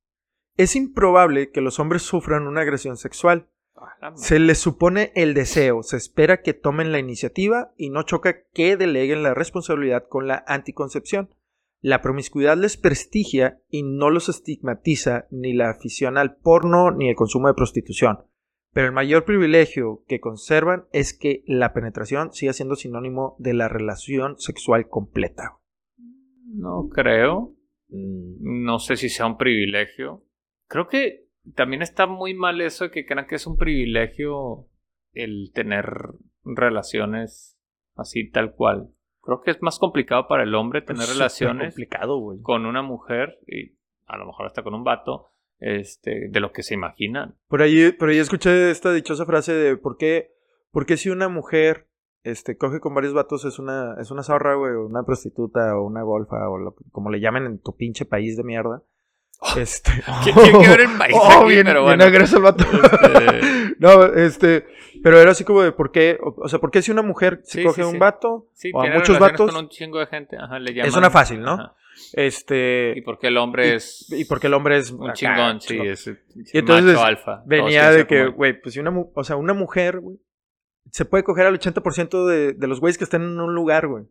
[0.57, 3.49] Es improbable que los hombres sufran una agresión sexual.
[4.15, 8.77] Se les supone el deseo, se espera que tomen la iniciativa y no choca que
[8.77, 11.35] deleguen la responsabilidad con la anticoncepción.
[11.81, 17.17] La promiscuidad les prestigia y no los estigmatiza ni la afición al porno ni el
[17.17, 18.25] consumo de prostitución.
[18.75, 23.69] Pero el mayor privilegio que conservan es que la penetración siga siendo sinónimo de la
[23.69, 25.59] relación sexual completa.
[26.45, 27.55] No creo.
[27.89, 30.25] Mm, No sé si sea un privilegio.
[30.67, 34.67] Creo que también está muy mal eso de que crean que es un privilegio
[35.13, 35.87] el tener
[36.45, 37.57] relaciones
[37.95, 38.89] así tal cual.
[39.21, 42.83] Creo que es más complicado para el hombre tener es súper relaciones complicado, con una
[42.83, 45.31] mujer y a lo mejor hasta con un vato
[45.65, 47.35] este de lo que se imaginan.
[47.49, 50.33] Por ahí, por ahí escuché esta dichosa frase de por qué,
[50.71, 51.87] por qué si una mujer
[52.23, 55.85] este, coge con varios vatos es una, es una zorra, güey, o una prostituta, o
[55.85, 58.83] una golfa, o lo- como le llamen en tu pinche país de mierda.
[59.59, 59.91] Este.
[60.23, 61.49] ¿Quién tiene que ver el país Oh, aquí?
[61.51, 62.05] bien, Pero bueno.
[62.05, 62.65] el vato.
[62.65, 64.65] Este- no, este,
[65.03, 67.41] pero era así como de por qué, o, o sea, por qué si una mujer
[67.45, 67.99] se Sí, coge sí, un sí.
[67.99, 71.41] vato o a muchos vatos, con un chingo de gente, ajá, le Es una fácil,
[71.43, 71.53] ¿no?
[71.55, 71.75] Ajá.
[72.13, 75.69] Este, Y porque el hombre es y porque el hombre es un acá, chingón, sí,
[75.69, 75.87] chingón.
[75.89, 76.07] es
[76.53, 77.37] Y entonces macho alfa.
[77.37, 80.19] Todos venía de que, güey, pues si una, o sea, una mujer, güey,
[80.91, 84.05] se puede coger al 80% de, de los güeyes que estén en un lugar, güey.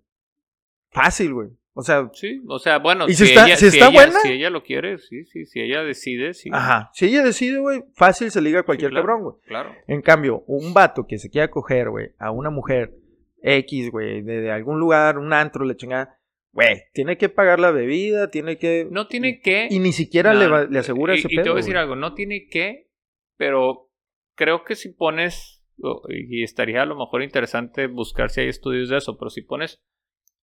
[0.91, 1.49] Fácil, güey.
[1.75, 4.19] O sea, Sí, o sea, bueno, ¿Y si está- ella, si está ella- buena?
[4.21, 6.49] si ella lo quiere, sí, sí, si ella decide, sí.
[6.53, 6.91] ajá.
[6.93, 9.07] Si ella decide, güey, fácil se liga a cualquier claro.
[9.07, 9.35] cabrón, güey.
[9.47, 9.71] Claro.
[9.87, 12.93] En cambio, un vato que se quiera coger, güey, a una mujer
[13.41, 16.15] X, güey, de, de algún lugar, un antro, le chingada,
[16.53, 18.87] güey, tiene que pagar la bebida, tiene que...
[18.89, 19.67] No tiene que.
[19.69, 21.43] Y ni siquiera No, le, va- le asegura y, ese y pedo.
[21.43, 21.81] te voy a decir güey.
[21.83, 22.89] algo, no tiene que,
[23.37, 23.89] pero
[24.35, 25.63] creo que si pones,
[26.09, 29.81] y estaría a lo mejor interesante buscar si hay estudios de eso, pero si pones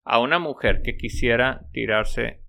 [0.05, 2.41] a una mujer que quisiera tirarse, eh,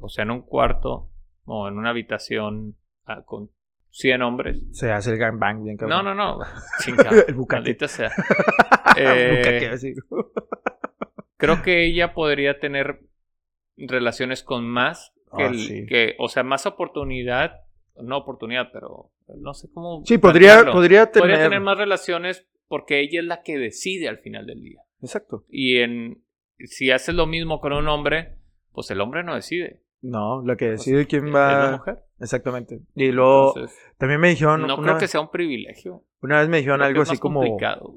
[0.00, 1.10] o sea, en un cuarto
[1.44, 2.76] o en una habitación
[3.06, 3.50] ah, con
[3.90, 4.62] 100 hombres.
[4.72, 6.04] Se hace el gangbang bien No, cabrón.
[6.04, 6.38] no, no.
[6.84, 7.10] Chingado.
[7.26, 7.34] El.
[7.50, 8.10] Maldita sea.
[8.96, 9.94] El Eh,
[11.36, 13.00] creo que ella podría tener
[13.78, 15.86] relaciones con más que, Ah, el- sí.
[15.86, 17.60] que- o sea, más oportunidad,
[18.00, 20.02] no oportunidad, pero no sé cómo.
[20.04, 21.28] Sí, podría, podría tener...
[21.28, 24.80] Podría tener más relaciones porque ella es la que decide al final del día.
[25.02, 25.44] Exacto.
[25.48, 26.22] Y en
[26.58, 28.36] si haces lo mismo con un hombre,
[28.72, 29.82] pues el hombre no decide.
[30.00, 31.64] No, la que decide quién Es va...
[31.64, 31.98] la mujer.
[32.20, 32.80] Exactamente.
[32.94, 34.66] Y luego, Entonces, también me dijeron...
[34.66, 36.04] no creo que sea un privilegio.
[36.20, 37.40] una vez me dijeron Creo algo es así como...
[37.40, 37.94] complicado.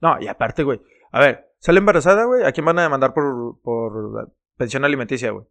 [0.00, 0.80] No, y aparte, güey.
[1.10, 2.44] A ver, sale embarazada, güey.
[2.44, 5.44] ¿A quién van a demandar por, por pensión alimenticia, güey?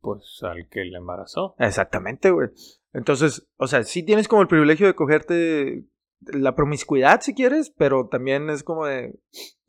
[0.00, 1.54] Pues al que le embarazó.
[1.58, 2.48] Exactamente, güey.
[2.94, 5.84] Entonces, o sea, sí tienes como el privilegio de cogerte
[6.20, 9.12] la promiscuidad si quieres, pero también es como de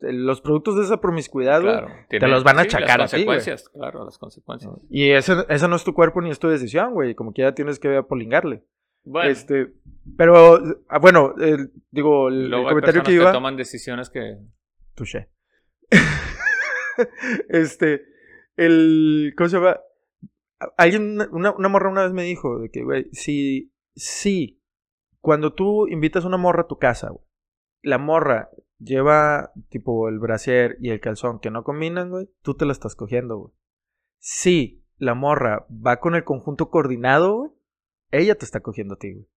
[0.00, 1.74] los productos de esa promiscuidad, güey.
[1.74, 3.36] Claro, te los van a achacar a las ti, güey.
[3.36, 4.72] consecuencias, claro, las consecuencias.
[4.88, 7.14] Y ese, esa no es tu cuerpo ni es tu decisión, güey.
[7.14, 8.64] Como quiera tienes que apolingarle.
[9.04, 9.74] Bueno, Este,
[10.16, 11.34] pero, ah, bueno,
[11.90, 13.32] digo, el, luego comentario que iba.
[13.32, 14.38] toman decisiones que
[14.94, 15.28] Touché.
[17.50, 18.02] este,
[18.58, 19.34] el.
[19.36, 19.78] ¿Cómo se llama?
[20.76, 24.60] Alguien, una, una morra una vez me dijo de que, güey, si, si,
[25.20, 27.24] cuando tú invitas a una morra a tu casa, güey,
[27.82, 32.66] la morra lleva, tipo, el brasier y el calzón que no combinan, güey, tú te
[32.66, 33.52] la estás cogiendo, güey.
[34.18, 37.50] Si la morra va con el conjunto coordinado, güey,
[38.10, 39.28] ella te está cogiendo a ti, güey.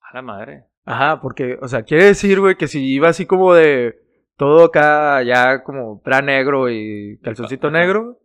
[0.00, 0.66] a la madre.
[0.86, 4.00] Ajá, porque, o sea, quiere decir, güey, que si iba así como de
[4.36, 8.21] todo acá, ya como bra negro y calzoncito negro,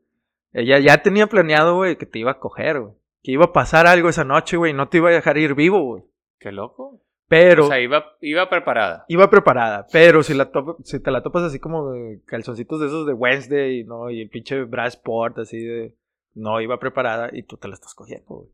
[0.54, 2.94] ella ya tenía planeado, güey, que te iba a coger, güey.
[3.24, 5.54] Que iba a pasar algo esa noche, güey, y no te iba a dejar ir
[5.56, 6.04] vivo, güey.
[6.40, 7.02] Qué loco.
[7.30, 9.04] Pero O sea, iba, iba preparada.
[9.10, 12.88] iba preparada, pero si, la topa- si te la topas así como de calzoncitos de
[12.88, 14.10] esos de Wednesday, ¿no?
[14.10, 15.94] Y el pinche bra sport, así de...
[16.36, 18.50] No, iba preparada y tú te la estás cogiendo, güey.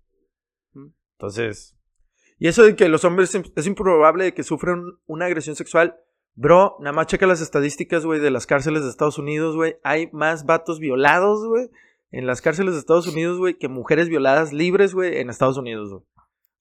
[0.73, 0.91] Mm.
[1.17, 1.77] Entonces...
[2.39, 5.95] Y eso de que los hombres es es improbable de que sufran una agresión sexual.
[6.35, 9.77] Bro, nada más checa las estadísticas, güey, de las cárceles de Estados Unidos, güey.
[9.83, 11.69] Hay más vatos violados, güey,
[12.11, 15.89] en las cárceles de Estados Unidos, güey, que mujeres violadas libres, güey, en Estados Unidos,
[15.91, 16.03] güey.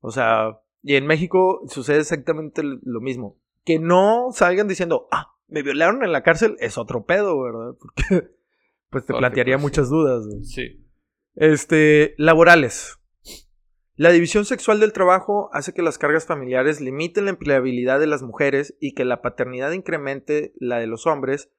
[0.00, 3.38] O sea, y en México sucede exactamente lo mismo.
[3.64, 7.74] Que no salgan diciendo, ah, me violaron en la cárcel, es otro pedo, ¿verdad?
[7.80, 8.04] Porque,
[8.90, 10.44] pues te Porque, plantearía pues, muchas dudas, güey.
[10.44, 10.84] Sí.
[11.34, 12.98] Este, laborales.
[14.02, 18.20] La división sexual del trabajo hace que las cargas familiares limiten la empleabilidad de las
[18.20, 21.52] mujeres y que la paternidad incremente la de los hombres,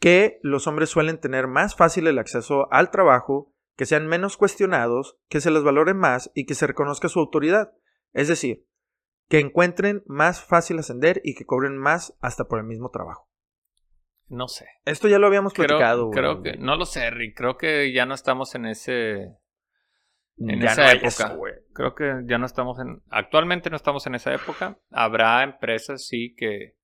[0.00, 5.20] que los hombres suelen tener más fácil el acceso al trabajo, que sean menos cuestionados,
[5.28, 7.72] que se les valore más y que se reconozca su autoridad.
[8.12, 8.66] Es decir,
[9.28, 13.30] que encuentren más fácil ascender y que cobren más hasta por el mismo trabajo.
[14.26, 14.66] No sé.
[14.84, 16.06] Esto ya lo habíamos Creo, platicado.
[16.06, 16.18] güey.
[16.18, 17.36] creo que, no lo sé, Rick.
[17.36, 19.36] Creo que ya no estamos en ese.
[20.48, 21.08] En Ya esa no época.
[21.08, 21.40] eso.
[21.72, 23.02] Creo que ya no estamos en.
[23.10, 24.78] Actualmente no estamos en esa época.
[24.90, 26.74] Habrá empresas, sí, que,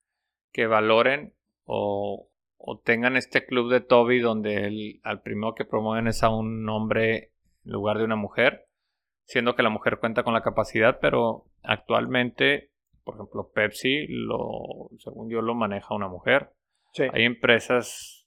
[0.53, 6.07] que valoren o, o tengan este club de Toby donde el, al primero que promueven
[6.09, 7.33] es a un hombre
[7.65, 8.67] en lugar de una mujer,
[9.25, 12.71] siendo que la mujer cuenta con la capacidad, pero actualmente,
[13.05, 16.51] por ejemplo, Pepsi, lo, según yo, lo maneja una mujer.
[16.93, 17.05] Sí.
[17.13, 18.27] Hay empresas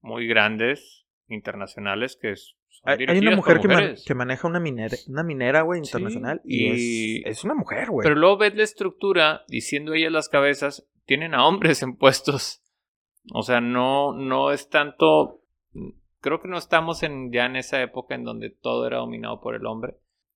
[0.00, 4.04] muy grandes, internacionales, que es- Hay, una mujer que, man- mujeres.
[4.06, 6.40] que maneja una minera, una minera, güey, Sí, internacional.
[6.44, 8.02] y- y, es, es una mujer, güey.
[8.04, 12.60] Pero luego ves la estructura, diciendo ellas las cabezas, tienen a hombres en puestos.
[13.32, 15.42] O sea, no, no es tanto.
[16.20, 19.54] Creo que no estamos en, ya en esa época en donde todo era dominado por
[19.54, 19.94] el hombre.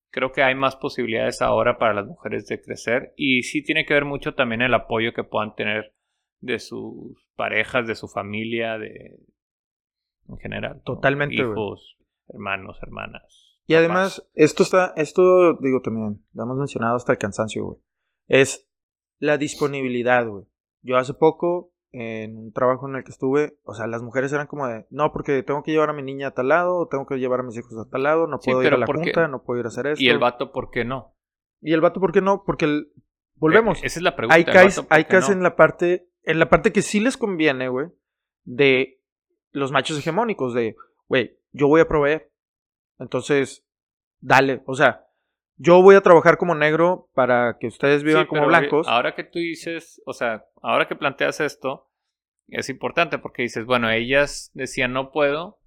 [0.09, 3.13] Creo que hay más posibilidades ahora para las mujeres de crecer.
[3.17, 5.93] Y sí tiene que ver mucho también el apoyo que puedan tener
[6.39, 9.19] de sus parejas, de su familia, de.
[10.29, 10.75] En general.
[10.77, 10.81] ¿no?
[10.83, 11.51] Totalmente, güey.
[11.51, 11.96] Hijos,
[12.29, 13.47] hermanos, hermanas.
[13.65, 17.77] Y además, esto está, esto, digo también, lo hemos mencionado hasta el cansancio, güey.
[18.27, 18.69] Es
[19.19, 20.45] la disponibilidad, güey.
[20.81, 24.47] Yo hace poco, en un trabajo en el que estuve, o sea, las mujeres eran
[24.47, 27.05] como de, no, porque tengo que llevar a mi niña a tal lado, o tengo
[27.05, 29.27] que llevar a mis hijos a tal lado, no Sí, puedo ir a la junta,
[29.27, 30.03] no puedo ir a hacer esto.
[30.03, 31.15] Y el vato, ¿por qué no?
[31.61, 32.43] Y el vato, ¿por qué no?
[32.45, 32.93] Porque el,
[33.35, 33.81] volvemos.
[33.83, 34.35] Eh, esa es la pregunta.
[34.35, 35.35] hay el caes, vato, ¿por hay qué caes no?
[35.35, 37.87] en la parte, en la parte que sí les conviene, güey,
[38.43, 39.01] de
[39.51, 40.75] los machos hegemónicos, de,
[41.07, 42.31] güey, yo voy a proveer.
[42.99, 43.65] Entonces,
[44.19, 45.07] dale, o sea,
[45.57, 48.87] yo voy a trabajar como negro para que ustedes vivan Sí, como pero, blancos.
[48.87, 51.91] Ahora que tú dices, o sea, ahora que planteas esto,
[52.47, 55.59] es importante porque dices, bueno, ellas decían no puedo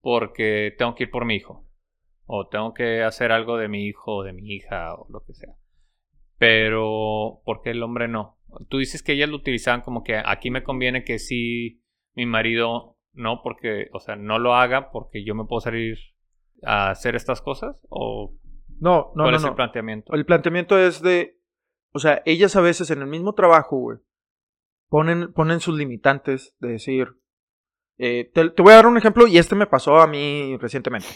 [0.00, 1.66] porque tengo que ir por mi hijo.
[2.26, 5.34] O tengo que hacer algo de mi hijo o de mi hija o lo que
[5.34, 5.54] sea.
[6.38, 8.38] Pero, ¿por qué el hombre no?
[8.68, 11.82] Tú dices que ellas lo utilizaban como que aquí me conviene que sí
[12.14, 15.98] mi marido no, porque, o sea, no lo haga porque yo me puedo salir
[16.62, 17.76] a hacer estas cosas.
[17.88, 18.34] ¿O
[18.80, 19.36] No, no, cuál no.
[19.36, 19.48] es no.
[19.48, 20.12] el planteamiento?
[20.14, 21.38] El planteamiento es de,
[21.92, 23.98] o sea, ellas a veces en el mismo trabajo, güey,
[24.88, 27.08] ponen, ponen sus limitantes de decir,
[27.98, 31.08] eh, te, te voy a dar un ejemplo y este me pasó a mí recientemente,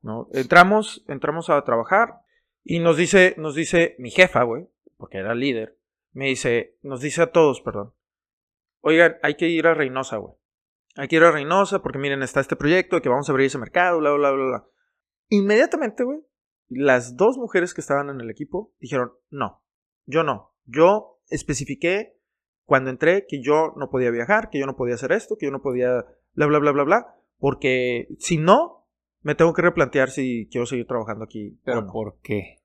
[0.00, 0.28] ¿no?
[0.32, 2.22] Entramos, entramos a trabajar
[2.64, 5.78] y nos dice, nos dice mi jefa, güey, porque era líder,
[6.12, 7.92] me dice, nos dice a todos, perdón,
[8.80, 10.34] oigan, hay que ir a Reynosa, güey.
[10.94, 13.46] Hay que ir a Reynosa porque miren, está este proyecto de que vamos a abrir
[13.46, 14.66] ese mercado, bla, bla, bla, bla.
[15.28, 16.20] Inmediatamente, güey,
[16.68, 19.62] las dos mujeres que estaban en el equipo dijeron, no,
[20.06, 20.54] yo no.
[20.64, 22.18] Yo especifiqué
[22.64, 25.52] cuando entré que yo no podía viajar, que yo no podía hacer esto, que yo
[25.52, 28.86] no podía bla, bla, bla, bla, bla, porque si no,
[29.22, 31.92] me tengo que replantear si quiero seguir trabajando aquí ¿Pero o no.
[31.92, 32.58] por qué?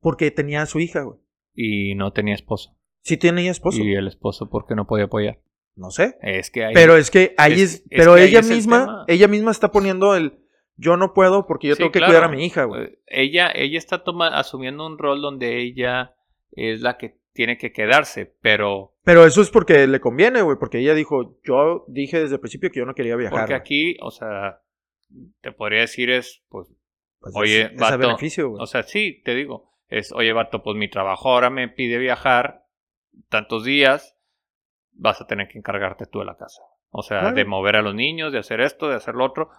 [0.00, 1.18] Porque tenía a su hija, güey.
[1.54, 2.76] Y no tenía esposo.
[3.02, 3.82] Sí tenía esposo.
[3.82, 5.40] Y el esposo, ¿por qué no podía apoyar?
[5.76, 6.16] No sé.
[6.22, 6.70] Es que.
[6.72, 10.38] Pero es que ahí es, pero ahí ella es misma, ella misma está poniendo el
[10.76, 12.12] yo no puedo porque yo Sí, tengo que claro.
[12.12, 12.84] cuidar a mi hija, güey.
[12.84, 16.14] Eh, Ella, ella está toma- asumiendo un rol donde ella
[16.52, 20.78] es la que tiene que quedarse, pero Pero eso es porque le conviene, güey, porque
[20.78, 23.38] ella dijo, yo dije desde el principio que yo no quería viajar.
[23.40, 24.60] porque aquí, o sea,
[25.40, 26.68] te podría decir es, pues,
[27.20, 30.88] Pues oye, es, vato, beneficio, o sea, sí, te digo, es, oye, vato, pues mi
[30.88, 32.64] trabajo ahora me pide viajar
[33.28, 34.13] tantos días,
[34.94, 36.62] vas a tener que encargarte tú de la casa.
[36.90, 37.34] O sea, Claro.
[37.36, 39.50] de mover a los niños, de hacer esto, de hacer lo otro.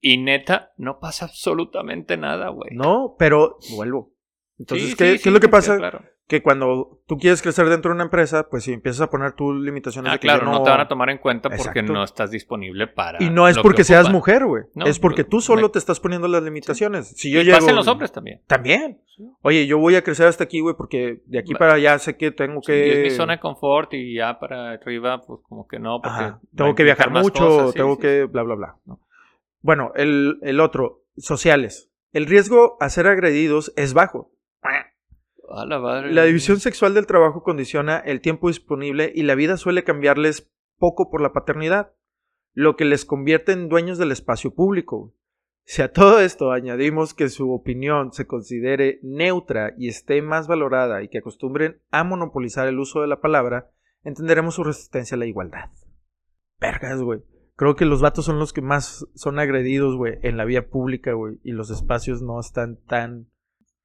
[0.00, 2.70] Y neta, no pasa absolutamente nada, güey.
[2.74, 4.12] No, pero vuelvo.
[4.58, 5.76] Entonces, Sí, ¿qué, sí, qué sí, es lo que pasa?
[5.76, 6.02] claro.
[6.28, 9.58] Que cuando tú quieres crecer dentro de una empresa, pues si empiezas a poner tus
[9.58, 10.62] limitaciones Ah, de que claro, no...
[10.62, 11.90] te van a tomar en cuenta porque Exacto.
[11.94, 13.22] no estás disponible para.
[13.24, 14.64] Y no es porque que seas mujer, güey.
[14.74, 17.08] No, es porque tú solo me- te estás poniendo las limitaciones.
[17.16, 17.56] Si yo y llego...
[17.56, 18.42] pasa en los hombres también.
[18.46, 19.00] También.
[19.40, 22.30] Oye, yo voy a crecer hasta aquí, güey, porque de aquí para allá sé que
[22.30, 22.92] tengo Sí, que...
[22.92, 26.74] es mi zona de confort y ya para arriba, pues como que no, porque Tengo
[26.74, 28.76] que viajar mucho, cosas, sí, tengo sí, que bla, bla, bla.
[28.84, 29.00] ¿no?
[29.62, 31.90] Bueno, el, el otro, sociales.
[32.12, 34.30] El riesgo a ser agredidos es bajo.
[35.50, 36.12] A la madre.
[36.12, 41.10] La división sexual del trabajo condiciona el tiempo disponible y la vida suele cambiarles poco
[41.10, 41.92] por la paternidad,
[42.52, 45.14] lo que les convierte en dueños del espacio público.
[45.64, 51.02] Si a todo esto añadimos que su opinión se considere neutra y esté más valorada
[51.02, 53.70] y que acostumbren a monopolizar el uso de la palabra,
[54.02, 55.70] entenderemos su resistencia a la igualdad.
[56.58, 57.20] Vergas, güey.
[57.54, 61.12] Creo que los vatos son los que más son agredidos, güey, en la vía pública,
[61.12, 63.28] güey, y los espacios no están tan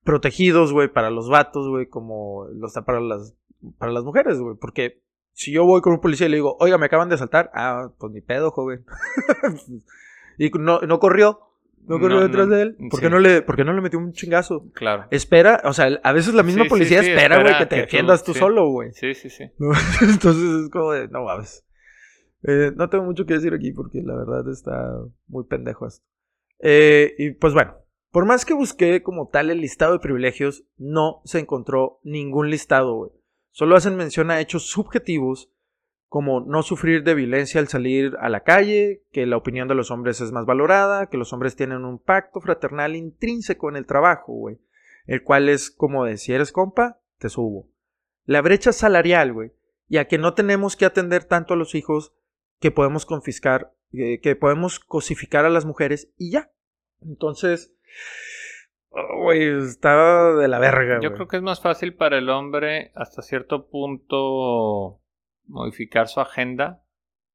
[0.04, 3.36] protegidos, güey, para los vatos, güey, como lo está para las,
[3.78, 4.56] para las mujeres, güey.
[4.60, 5.02] Porque
[5.34, 7.90] si yo voy con un policía y le digo, oiga, me acaban de asaltar, ah,
[7.98, 8.86] pues ni pedo, joven.
[10.38, 11.40] y no, no corrió,
[11.86, 12.78] no corrió No, detrás no, de él.
[12.90, 14.70] ¿Por qué no le, por qué no le metió un chingazo?
[14.74, 15.06] Claro.
[15.12, 17.82] Espera, o sea, a veces la misma Sí, policía sí, espera, güey, que te que
[17.82, 18.92] tú- defiendas tú solo, güey.
[18.94, 19.46] Sí, sí, sí.
[19.58, 19.72] ¿no?
[20.02, 21.66] Entonces es como de, no mames.
[22.46, 26.06] Eh, no tengo mucho que decir aquí porque la verdad está muy pendejo esto.
[26.60, 27.76] Eh, y pues bueno,
[28.14, 32.94] por más que busqué como tal el listado de privilegios, no se encontró ningún listado,
[32.94, 33.12] güey.
[33.50, 35.52] Solo hacen mención a hechos subjetivos
[36.10, 39.90] como no sufrir de violencia al salir a la calle, que la opinión de los
[39.90, 44.32] hombres es más valorada, que los hombres tienen un pacto fraternal intrínseco en el trabajo,
[44.34, 44.60] güey.
[45.08, 47.68] El cual es como de, si eres compa, te subo.
[48.26, 49.54] La brecha salarial, güey.
[49.90, 52.14] Y a que no tenemos que atender tanto a los hijos
[52.60, 56.52] que podemos confiscar, eh, que podemos cosificar a las mujeres y ya.
[57.02, 57.73] Entonces,
[58.90, 62.92] oh, güey, está de la verga, Yo creo que es más fácil para el hombre
[62.96, 65.02] hasta cierto punto
[65.46, 66.84] modificar su agenda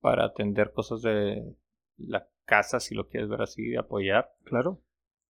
[0.01, 1.57] para atender cosas de
[1.97, 4.31] la casa, si lo quieres ver así, de apoyar.
[4.45, 4.81] Claro.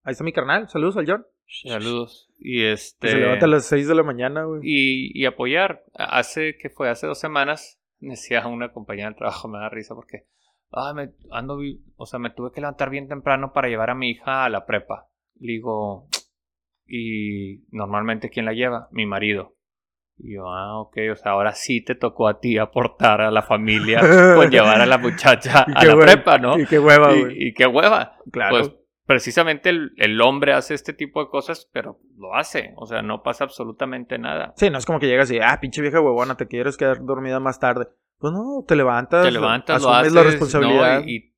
[0.03, 0.69] Ahí está mi carnal.
[0.69, 1.27] Saludos al John.
[1.65, 2.31] Saludos.
[2.39, 3.09] Y Que este.
[3.09, 4.61] se levanta a las 6 de la mañana, güey.
[4.63, 5.85] y, y apoyar.
[5.95, 9.95] Hace que fue hace dos semanas, me decía una compañera del trabajo, me da risa
[9.95, 10.27] porque,
[10.71, 11.59] ah, me ando,
[11.97, 14.67] o sea, me tuve que levantar bien temprano para llevar a mi hija a la
[14.67, 15.09] prepa.
[15.41, 16.09] Le digo,
[16.87, 19.55] y normalmente quién la lleva, mi marido.
[20.21, 23.43] Y yo, ah, ok, o sea, ahora sí te tocó a ti aportar a la
[23.43, 24.01] familia
[24.35, 26.59] con llevar a la muchacha a la hue- prepa, ¿no?
[26.59, 27.47] Y qué hueva, Y- güey.
[27.49, 28.17] y qué hueva.
[28.33, 28.57] Claro.
[28.59, 28.75] Pues
[29.07, 32.73] precisamente el, el hombre hace este tipo de cosas, pero lo hace.
[32.77, 34.53] O sea, no pasa absolutamente nada.
[34.57, 37.39] Sí, no es como que llegas y, ah, pinche vieja huevona, te quieres quedar dormida
[37.39, 37.87] más tarde.
[38.19, 39.25] Pues no, te levantas.
[39.25, 40.13] Te levantas, lo haces.
[40.13, 41.01] la responsabilidad.
[41.03, 41.09] ¿no?
[41.09, 41.33] Y, y,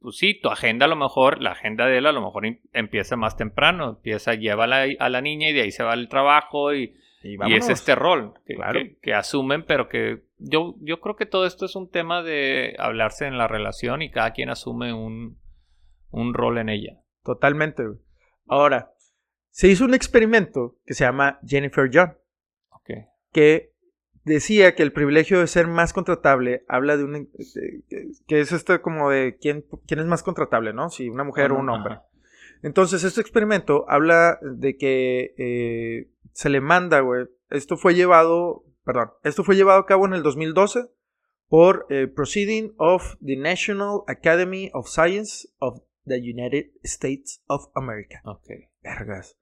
[0.00, 2.60] pues sí, tu agenda a lo mejor, la agenda de él a lo mejor em-
[2.72, 3.90] empieza más temprano.
[3.90, 6.94] Empieza, lleva a la, a la niña y de ahí se va al trabajo y,
[7.22, 8.78] Y, Y es este rol que, Claro.
[8.78, 12.76] que- que asumen, pero que yo, yo creo que todo esto es un tema de
[12.78, 15.36] hablarse en la relación y cada quien asume un,
[16.10, 17.00] un rol en ella.
[17.24, 17.82] Totalmente.
[18.46, 18.92] Ahora,
[19.50, 22.16] se hizo un experimento que se llama Jennifer John,
[22.70, 22.90] Ok.
[23.32, 23.72] que
[24.26, 27.30] decía que el privilegio de ser más contratable habla de un...
[28.26, 30.90] que es este como de quién, quién es más contratable, ¿no?
[30.90, 31.94] Si una mujer o un hombre.
[31.94, 32.06] Ajá.
[32.62, 37.26] Entonces, este experimento habla de que eh, se le manda, güey.
[37.50, 40.88] Esto fue llevado, perdón, esto fue llevado a cabo en el 2012
[41.48, 48.20] por eh, Proceeding of the National Academy of Science of the United States of America.
[48.24, 48.48] Ok.
[48.82, 49.36] Vergas.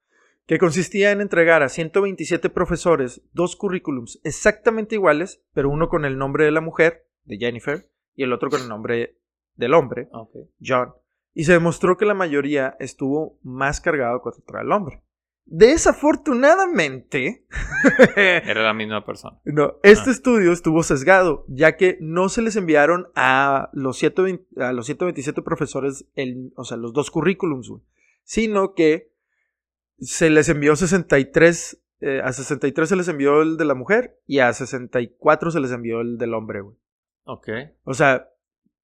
[0.46, 6.18] Que consistía en entregar a 127 profesores dos currículums exactamente iguales, pero uno con el
[6.18, 9.16] nombre de la mujer, de Jennifer, y el otro con el nombre
[9.56, 10.36] del hombre, Ok.
[10.64, 10.92] John,
[11.32, 15.00] y se demostró que la mayoría estuvo más cargado contra el hombre.
[15.46, 17.44] Desafortunadamente,
[18.16, 19.38] Era la misma persona.
[19.44, 20.12] no, este Ah.
[20.12, 25.42] estudio estuvo sesgado, ya que no se les enviaron a los, 120 a los 127
[25.42, 27.70] profesores, el, o sea, los dos currículums,
[28.24, 29.10] sino que
[29.98, 34.40] se les envió 63, eh, a 63 se les envió el de la mujer y
[34.40, 36.76] a 64 se les envió el del hombre, güey.
[37.24, 37.48] Ok.
[37.84, 38.28] O sea,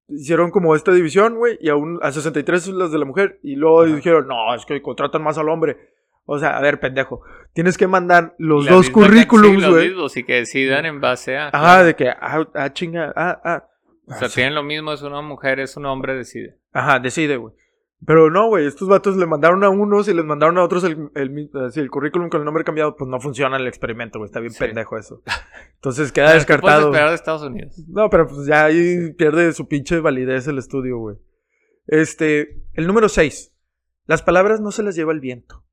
[0.07, 3.39] hicieron como esta división, güey, y a, un, a 63 los de la mujer.
[3.43, 3.95] Y luego Ajá.
[3.95, 5.77] dijeron, no, es que contratan más al hombre.
[6.25, 7.21] O sea, a ver, pendejo.
[7.53, 9.93] Tienes que mandar los la dos currículums, güey.
[10.15, 11.49] y que decidan en base a.
[11.49, 13.67] Ajá, de que, ah, ah, chinga, ah, ah.
[14.07, 16.57] O sea, tienen lo mismo, es una mujer, es un hombre, decide.
[16.73, 17.53] Ajá, decide, güey.
[18.05, 21.11] Pero no, güey, estos vatos le mandaron a unos y les mandaron a otros el,
[21.13, 24.25] el, mi- así, el currículum con el nombre cambiado, pues no funciona el experimento, güey,
[24.27, 24.59] está bien Sí.
[24.59, 25.21] pendejo eso.
[25.75, 26.87] Entonces queda Pero, ¿qué puedes descartado.
[26.87, 27.75] esperar de Estados Unidos?
[27.87, 31.17] No, pero pues ya ahí pierde su pinche validez el estudio, güey.
[31.85, 33.53] Este, el número 6.
[34.05, 35.63] Las palabras no se las lleva el viento.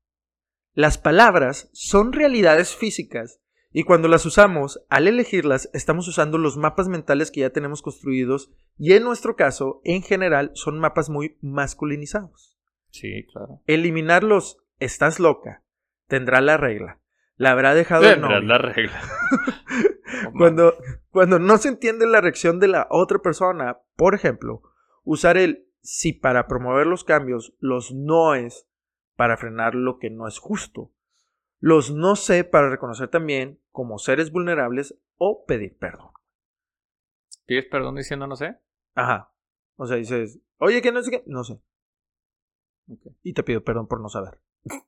[0.73, 3.41] Las palabras son realidades físicas
[3.71, 8.51] y cuando las usamos, al elegirlas, estamos usando los mapas mentales que ya tenemos construidos
[8.77, 12.57] y en nuestro caso, en general, son mapas muy masculinizados.
[12.89, 13.61] Sí, claro.
[13.67, 15.63] Eliminar los estás loca,
[16.07, 16.99] tendrá la regla,
[17.35, 18.47] la habrá dejado el Tendrás novio.
[18.47, 19.01] la regla.
[20.37, 20.73] Cuando,
[21.11, 24.61] cuando no se entiende la reacción de la otra persona, por ejemplo,
[25.03, 28.67] usar el sí para promover los cambios, los noes
[29.15, 30.91] para frenar lo que no es justo,
[31.59, 36.11] los no sé para reconocer también como seres vulnerables o pedir perdón.
[37.45, 38.57] ¿Pides perdón diciendo no sé?
[38.95, 39.33] Ajá.
[39.75, 41.59] O sea, dices, oye, que no sé qué, no sé.
[42.91, 43.13] Ok.
[43.23, 44.39] Y te pido perdón por no saber.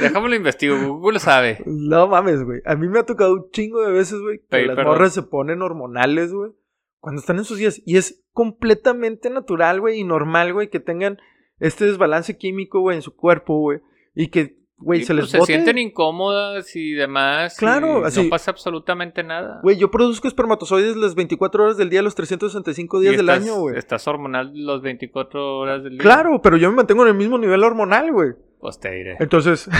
[0.00, 1.62] Déjame investigo, Google lo sabe.
[1.66, 2.60] No mames, güey.
[2.64, 4.92] A mí me ha tocado un chingo de veces, güey, que Pedir las perdón.
[4.92, 6.52] morras se ponen hormonales, güey.
[6.98, 7.80] Cuando están en sus días.
[7.84, 11.18] Y es completamente natural, güey, y normal, güey, que tengan
[11.58, 13.80] este desbalance químico, güey, en su cuerpo, güey.
[14.14, 17.56] Y que, güey, Sí, se les pues, se sienten incómodas y demás.
[17.58, 19.60] Claro, y así- No pasa absolutamente nada.
[19.62, 23.42] Güey, yo produzco espermatozoides las 24 horas del día, los 365 días Y del estás-
[23.42, 23.76] año, güey.
[23.78, 26.00] Estás hormonal los 24 horas del día.
[26.00, 28.30] Claro, pero yo me mantengo en el mismo nivel hormonal, güey.
[28.60, 29.16] Pues te diré.
[29.20, 29.68] Entonces.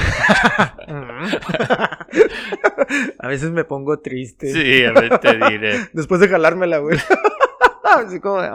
[3.19, 4.53] a veces me pongo triste.
[4.53, 5.79] Sí, a ver, te diré.
[5.93, 6.99] Después de jalármela, güey.
[7.83, 8.49] Así como de.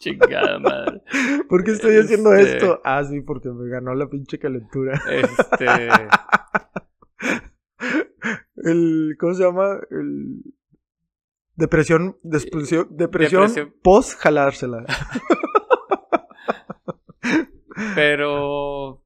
[0.00, 1.02] Chingada madre.
[1.48, 2.80] ¿Por qué estoy haciendo Este- esto?
[2.84, 4.98] Ah, sí, porque me ganó la pinche calentura.
[5.10, 5.66] Este.
[8.56, 9.78] El, ¿Cómo se llama?
[9.90, 10.42] El.
[11.56, 13.74] Depresión, depresión, depresión, Depresión.
[13.82, 14.84] post jalársela.
[17.94, 19.04] Pero.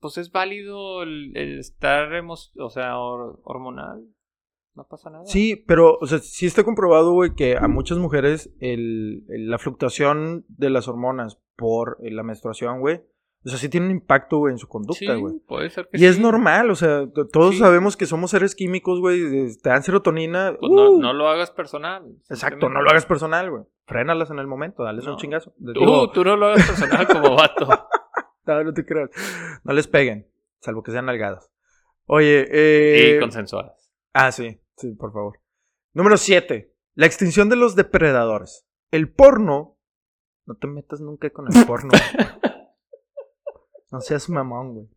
[0.00, 4.04] Pues es válido el, el estar o sea, hor- hormonal.
[4.78, 5.24] No pasa nada.
[5.26, 9.58] Sí, pero, o sea, sí está comprobado, güey, que a muchas mujeres el, el- la
[9.58, 13.00] fluctuación de las hormonas por eh, la menstruación, güey,
[13.44, 15.34] o sea, sí tiene un impacto, güey, en su Sí, conducta, güey.
[15.48, 16.22] puede ser que Y es sí.
[16.22, 17.58] normal, o sea, todos Sí.
[17.60, 19.20] sabemos que somos seres químicos, güey,
[19.60, 20.56] te dan serotonina.
[20.60, 21.00] Pues no, ¡uh!
[21.00, 22.04] no lo hagas personal.
[22.30, 23.64] Exacto, no lo hagas personal, güey.
[23.86, 25.54] Frénalas en el momento, dales un chingazo.
[25.58, 27.66] Les Tú, digo, tú no lo hagas personal como vato.
[28.46, 29.10] no, no te creas.
[29.64, 30.28] No les peguen,
[30.60, 31.50] salvo que sean nalgadas.
[32.06, 33.16] Oye, eh...
[33.16, 33.90] y consensuadas.
[34.14, 35.40] Ah, sí, sí, por favor.
[35.92, 36.74] Número 7.
[36.94, 38.66] La extinción de los depredadores.
[38.90, 39.78] El porno.
[40.46, 41.90] No te metas nunca con el porno.
[43.90, 44.88] no seas mamón, güey.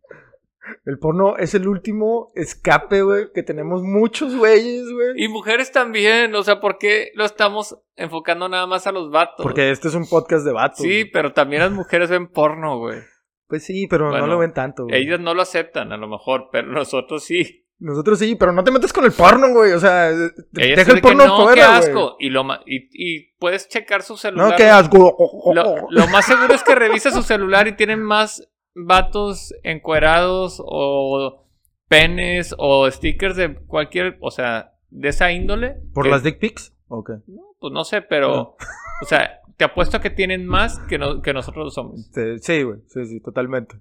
[0.85, 5.23] El porno es el último escape, güey, que tenemos muchos güeyes, güey.
[5.23, 9.43] Y mujeres también, o sea, ¿por qué lo estamos enfocando nada más a los vatos?
[9.43, 10.79] Porque este es un podcast de vatos.
[10.79, 12.99] Sí, pero también las mujeres ven porno, güey.
[13.47, 15.01] Pues sí, pero no lo ven tanto, güey.
[15.01, 17.60] Ellas no lo aceptan, a lo mejor, pero nosotros sí.
[17.83, 19.71] Nosotros sí, pero no te metas con el porno, güey.
[19.71, 21.79] O sea, deja el de que, porno no, afuera, qué güey.
[21.79, 22.15] asco.
[22.19, 24.51] Y, lo ma- y, y puedes checar su celular.
[24.51, 25.51] No, qué asco.
[25.55, 31.43] Lo, lo más seguro es que revisa su celular y tienen más vatos encuerados o
[31.87, 35.77] penes o stickers de cualquier, o sea, de esa índole.
[35.93, 36.73] ¿Por que- las dick pics?
[36.87, 37.09] Ok.
[37.27, 38.55] No, pues no sé, pero,
[39.01, 42.11] o sea, te apuesto que tienen más que, no- que nosotros los hombres.
[42.43, 43.75] Sí, güey, sí, sí, totalmente.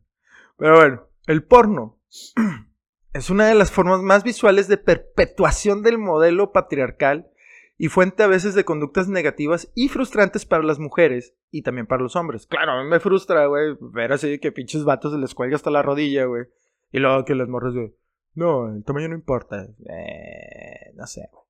[0.56, 1.98] Pero bueno, el porno
[3.12, 7.30] es una de las formas más visuales de perpetuación del modelo patriarcal
[7.76, 12.02] y fuente a veces de conductas negativas y frustrantes para las mujeres y también para
[12.02, 12.46] los hombres.
[12.46, 15.70] Claro, a mí me frustra, güey, ver así que pinches vatos se les cuelga hasta
[15.70, 16.44] la rodilla, güey.
[16.92, 17.94] Y luego que las morras de,
[18.34, 19.66] no, el tamaño no importa.
[19.88, 21.44] Eh, no sé, güey.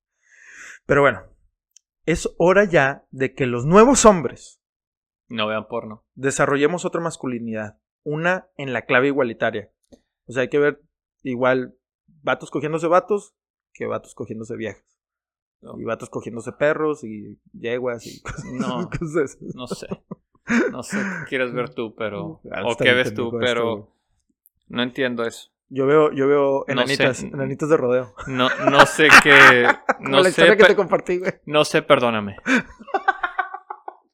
[0.86, 1.22] Pero bueno,
[2.06, 4.62] es hora ya de que los nuevos hombres
[5.28, 6.04] No vean porno.
[6.14, 9.70] desarrollemos otra masculinidad, una en la clave igualitaria.
[10.26, 10.80] O sea, hay que ver
[11.22, 11.76] igual
[12.22, 13.34] vatos cogiéndose vatos
[13.72, 14.84] que vatos cogiéndose viejas.
[15.60, 15.78] No.
[15.78, 18.88] Y vatos cogiéndose perros y yeguas y cosas, No.
[18.98, 19.38] cosas.
[19.54, 19.86] No sé.
[20.72, 22.40] No sé qué quieres ver tú, pero.
[22.50, 23.94] Ah, O qué ves tú, esto, pero.
[24.68, 25.50] No entiendo eso.
[25.68, 26.72] Yo veo, yo veo No sé.
[26.72, 28.14] enanitas, enanitas de rodeo.
[28.26, 29.66] No, no sé qué.
[30.00, 31.32] No la sé, historia que te compartí, güey.
[31.46, 32.36] no sé, perdóname.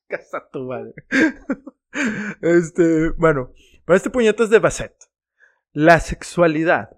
[0.09, 0.93] Casa tu madre.
[2.43, 3.53] Este, bueno,
[3.85, 4.95] para este puñetas de Basset,
[5.79, 6.97] la sexualidad,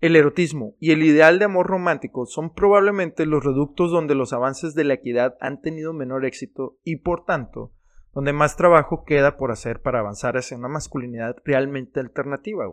[0.00, 4.76] el erotismo y el ideal de amor romántico son probablemente los reductos donde los avances
[4.76, 7.72] de la equidad han tenido menor éxito y por tanto,
[8.14, 12.66] donde más trabajo queda por hacer para avanzar hacia una masculinidad realmente alternativa.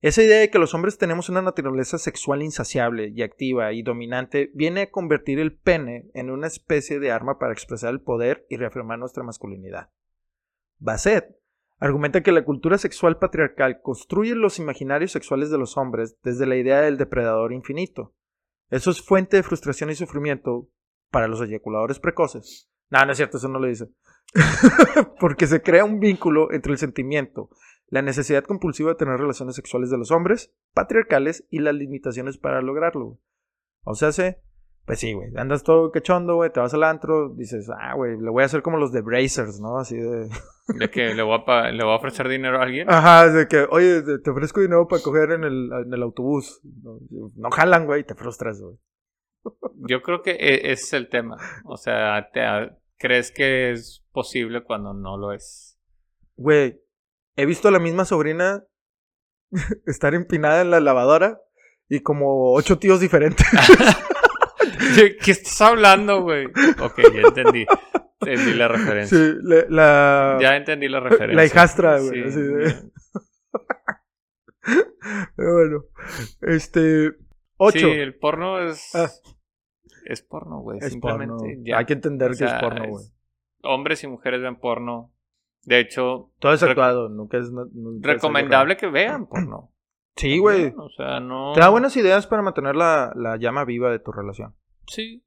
[0.00, 4.52] Esa idea de que los hombres tenemos una naturaleza sexual insaciable y activa y dominante
[4.54, 8.58] viene a convertir el pene en una especie de arma para expresar el poder y
[8.58, 9.90] reafirmar nuestra masculinidad.
[10.78, 11.41] Basset
[11.82, 16.54] argumenta que la cultura sexual patriarcal construye los imaginarios sexuales de los hombres desde la
[16.54, 18.14] idea del depredador infinito.
[18.70, 20.68] Eso es fuente de frustración y sufrimiento
[21.10, 22.70] para los eyaculadores precoces.
[22.88, 23.88] No, no es cierto, eso no lo dice.
[25.18, 27.50] Porque se crea un vínculo entre el sentimiento,
[27.88, 32.62] la necesidad compulsiva de tener relaciones sexuales de los hombres patriarcales y las limitaciones para
[32.62, 33.18] lograrlo.
[33.82, 34.40] O sea, se,
[34.84, 38.30] pues sí, güey, andas todo cachondo, güey, te vas al antro, dices, ah, güey, le
[38.30, 39.78] voy a hacer como los de Brazers, ¿no?
[39.78, 40.28] Así de...
[40.78, 42.88] De que le voy a, le voy a ofrecer dinero a alguien.
[42.88, 46.60] Ajá, de que, oye, te ofrezco dinero para coger en el, en el autobús.
[46.82, 46.98] No,
[47.34, 48.76] no jalan, güey, te frustras, güey.
[49.88, 51.36] Yo creo que e- ese es el tema.
[51.64, 55.76] O sea, te, a- crees que es posible cuando no lo es.
[56.36, 56.80] Güey,
[57.36, 58.62] he visto a la misma sobrina
[59.86, 61.40] estar empinada en la lavadora
[61.88, 63.46] y como ocho tíos diferentes.
[64.96, 66.46] ¿De ¿Qué estás hablando, güey?
[66.46, 67.66] Ok, ya entendí.
[68.20, 69.18] Entendí la referencia.
[69.18, 71.36] Sí, la, la, Ya entendí la referencia.
[71.36, 72.30] la hijastra, güey.
[72.30, 72.40] Sí,
[75.36, 75.84] Pero bueno,
[76.42, 77.12] este,
[77.56, 77.78] ocho.
[77.78, 78.94] Sí, el porno es.
[78.94, 79.10] Ah.
[80.04, 80.80] Es porno, güey.
[80.80, 81.62] Simplemente porno.
[81.64, 81.78] ya.
[81.78, 83.04] Hay que entender O que es porno, güey.
[83.04, 83.14] es-
[83.64, 85.12] Hombres y mujeres ven porno.
[85.64, 87.52] De hecho, Todo es actuado, nunca es...
[87.52, 89.70] nunca recomendable que vean porno.
[90.16, 90.74] Sí, güey.
[90.76, 91.52] O sea, no.
[91.54, 94.56] Te da buenas ideas para mantener la, la llama viva de tu relación.
[94.86, 95.24] Sí,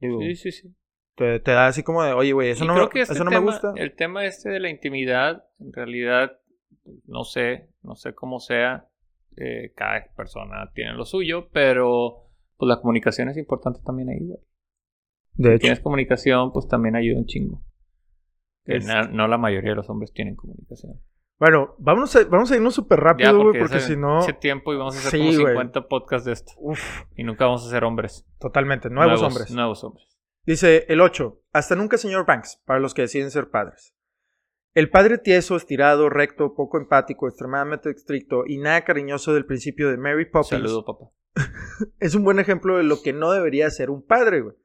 [0.00, 0.74] Digo, sí, sí, sí.
[1.16, 3.14] te, te da así como de, oye, güey, eso, Y no, creo me- que este
[3.14, 3.72] eso no me gusta.
[3.76, 6.38] El tema este de la intimidad, en realidad,
[7.06, 8.86] no sé, no sé cómo sea.
[9.36, 14.40] eh, cada persona tiene lo suyo, pero pues la comunicación es importante también ahí, güey.
[15.34, 17.62] De hecho, Tienes comunicación, pues también ayuda un chingo.
[18.66, 18.92] Este.
[19.12, 21.00] no la mayoría de los hombres tienen comunicación.
[21.40, 24.18] Bueno, vamos a, vamos a irnos súper rápido, güey, porque, si no...
[24.18, 25.54] ese tiempo y vamos a hacer Sí, como güey.
[25.54, 26.52] 50 podcasts de esto.
[26.58, 28.26] Uf, Y nunca vamos a ser hombres.
[28.38, 29.50] totalmente, nuevos, hombres.
[29.50, 30.18] Nuevos hombres.
[30.44, 31.40] Dice el 8.
[31.54, 33.94] Hasta nunca, señor Banks, para los que deciden ser padres.
[34.74, 39.96] El padre tieso, estirado, recto, poco empático, extremadamente estricto y nada cariñoso del principio de
[39.96, 41.10] Mary Poppins Saludo, papá.
[42.00, 44.56] es un buen ejemplo de lo que no debería ser un padre, güey.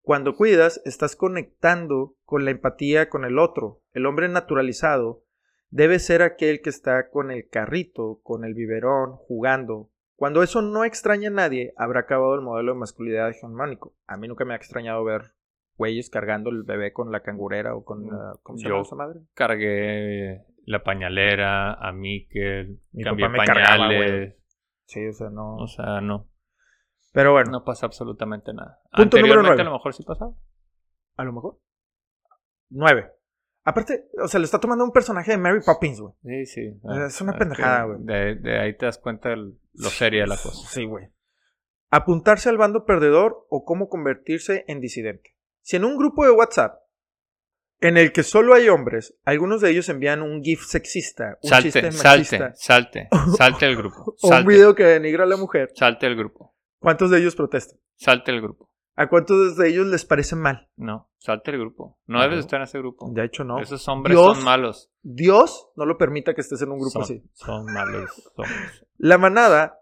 [0.00, 3.82] Cuando cuidas, estás conectando con la empatía con el otro.
[3.92, 5.23] El hombre naturalizado
[5.74, 9.90] debe ser aquel que está con el carrito, con el biberón, jugando.
[10.14, 13.96] Cuando eso no extraña a nadie, habrá acabado el modelo de masculinidad hegemónico.
[14.06, 15.34] A mí nunca me ha extrañado ver
[15.76, 18.34] güeyes cargando el bebé con la cangurera o con la...
[18.44, 19.20] ¿Cómo se llama esa madre?
[19.34, 24.36] Cargué la pañalera, a Miquel, Mi cambié papá me cargaba, pañales.
[24.84, 25.56] Sí, o sea, no...
[25.56, 26.28] o sea, no.
[27.12, 28.80] Pero bueno, No pasa absolutamente nada.
[28.92, 29.62] Punto número Anteriormente nueve.
[29.62, 30.34] a lo mejor sí pasaba.
[31.16, 31.58] a lo mejor.
[32.70, 33.10] Nueve.
[33.66, 36.14] Aparte, o sea, le está tomando un personaje de Mary Poppins, güey.
[36.22, 36.80] Sí, sí.
[37.06, 37.98] Es una que pendejada, güey.
[38.02, 40.68] De, de ahí te das cuenta el- lo seria de la cosa.
[40.68, 41.08] Sí, güey.
[41.90, 45.34] Apuntarse al bando perdedor o cómo convertirse en disidente.
[45.62, 46.74] Si en un grupo de WhatsApp
[47.80, 51.80] en el que solo hay hombres, algunos de ellos envían un GIF sexista, un chiste
[51.82, 53.96] Salte, salte, machista salte, salte el grupo.
[54.02, 56.54] o un Salte, video que denigra a la mujer, salte el grupo.
[56.78, 57.78] ¿cuántos de ellos protestan?
[57.96, 58.70] Salte el grupo.
[58.96, 60.68] ¿A cuántos de ellos les parece mal?
[60.76, 61.98] No, Salte del grupo.
[62.06, 62.28] No Ajá.
[62.28, 63.08] debes estar en ese grupo.
[63.10, 63.58] De hecho, no.
[63.58, 64.90] Esos hombres Dios- son malos.
[65.02, 67.24] Dios no lo permita que estés en un grupo son, así.
[67.32, 68.30] Son malos.
[68.36, 68.50] Somos
[68.98, 69.80] La manada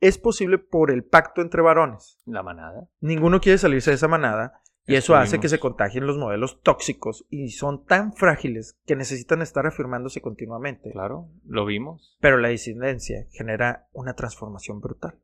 [0.00, 2.18] es posible por el pacto entre varones.
[2.26, 2.86] la manada.
[3.00, 7.24] Ninguno quiere salirse de esa manada y eso hace que se contagien los modelos tóxicos
[7.30, 10.90] y son tan frágiles que necesitan estar afirmándose continuamente.
[10.92, 12.18] Claro, lo vimos.
[12.20, 15.18] Pero la disidencia genera una transformación brutal.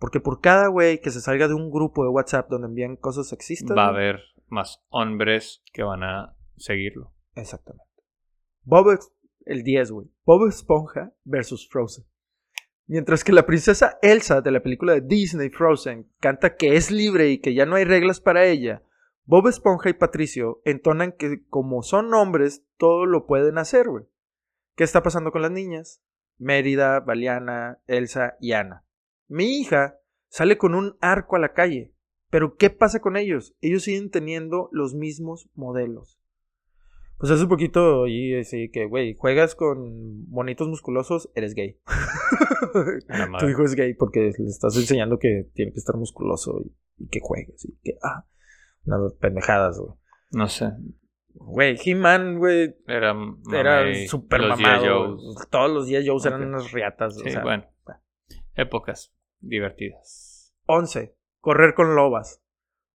[0.00, 3.28] Porque por cada güey que se salga de un grupo de WhatsApp donde envían cosas
[3.28, 3.76] sexistas.
[3.76, 7.12] Va a haber más hombres que van a seguirlo.
[7.34, 7.84] Exactamente.
[8.62, 8.98] Bob,
[9.44, 10.08] el 10, güey.
[10.24, 12.06] Bob Esponja versus Frozen.
[12.86, 17.28] Mientras que la princesa Elsa de la película de Disney Frozen canta que es libre
[17.28, 18.82] y que ya no hay reglas para ella,
[19.26, 24.06] Bob Esponja y Patricio entonan que como son hombres, todo lo pueden hacer, güey.
[24.76, 26.02] ¿Qué está pasando con las niñas?
[26.38, 28.84] Mérida, Valiana, Elsa y Ana.
[29.30, 29.96] Mi hija
[30.28, 31.94] sale con un arco a la calle.
[32.30, 33.54] Pero ¿qué pasa con ellos?
[33.60, 36.20] Ellos siguen teniendo los mismos modelos.
[37.16, 41.78] Pues hace un poquito y así que, güey, juegas con bonitos musculosos, eres gay.
[43.38, 47.08] Tu hijo es gay porque le estás enseñando que tiene que estar musculoso y, y
[47.08, 48.26] que juegues y que, ah,
[48.84, 49.92] no, pendejadas, güey.
[50.32, 50.72] No sé.
[51.34, 53.14] Güey, He-Man, güey, Era,
[53.52, 54.48] era G.I.
[54.48, 55.16] mamado.
[55.50, 57.16] Todos los días Joes eran unas riatas.
[57.16, 57.42] o Sí, sea.
[57.42, 57.64] bueno.
[58.54, 60.54] Épocas divertidas.
[60.66, 61.14] 11.
[61.40, 62.40] Correr con lobas.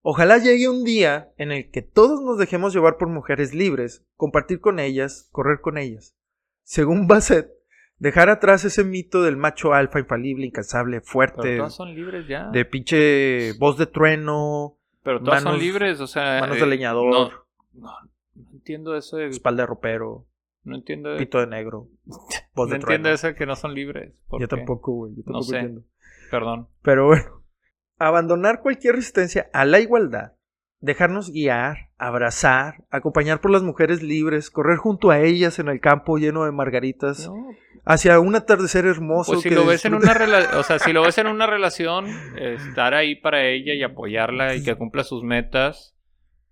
[0.03, 4.61] Ojalá llegue un día en el que todos nos dejemos llevar por mujeres libres, compartir
[4.61, 6.14] con ellas, correr con ellas.
[6.62, 7.51] Según Bassett,
[7.99, 12.51] dejar atrás ese mito del macho alfa infalible, incansable, Pero fuerte, todas son libres ya.
[12.51, 16.40] de pinche voz de trueno, Pero todas manos- son libres, o sea.
[16.40, 17.30] manos eh, de leñador, No,
[17.72, 17.92] no,
[18.34, 19.28] no entiendo eso de.
[19.28, 20.26] espalda de ropero,
[20.64, 21.18] No entiendo de.
[21.18, 21.88] pito de negro,
[22.55, 24.12] voz no de entiendo eso de que no son libres.
[24.28, 25.57] ¿Por Yo tampoco, güey, yo tampoco sé.
[25.61, 25.82] entiendo.
[26.30, 26.68] Perdón.
[26.82, 27.42] Pero bueno,
[27.98, 30.32] abandonar cualquier resistencia a la igualdad,
[30.80, 36.18] dejarnos guiar, abrazar, acompañar por las mujeres libres, correr junto a ellas en el campo
[36.18, 37.34] lleno de margaritas, No,
[37.84, 39.32] hacia un atardecer hermoso.
[39.32, 40.12] Pues si que lo ves en una
[40.58, 42.06] o sea, si lo ves en una relación,
[42.36, 45.96] estar ahí para ella y apoyarla y que cumpla sus metas,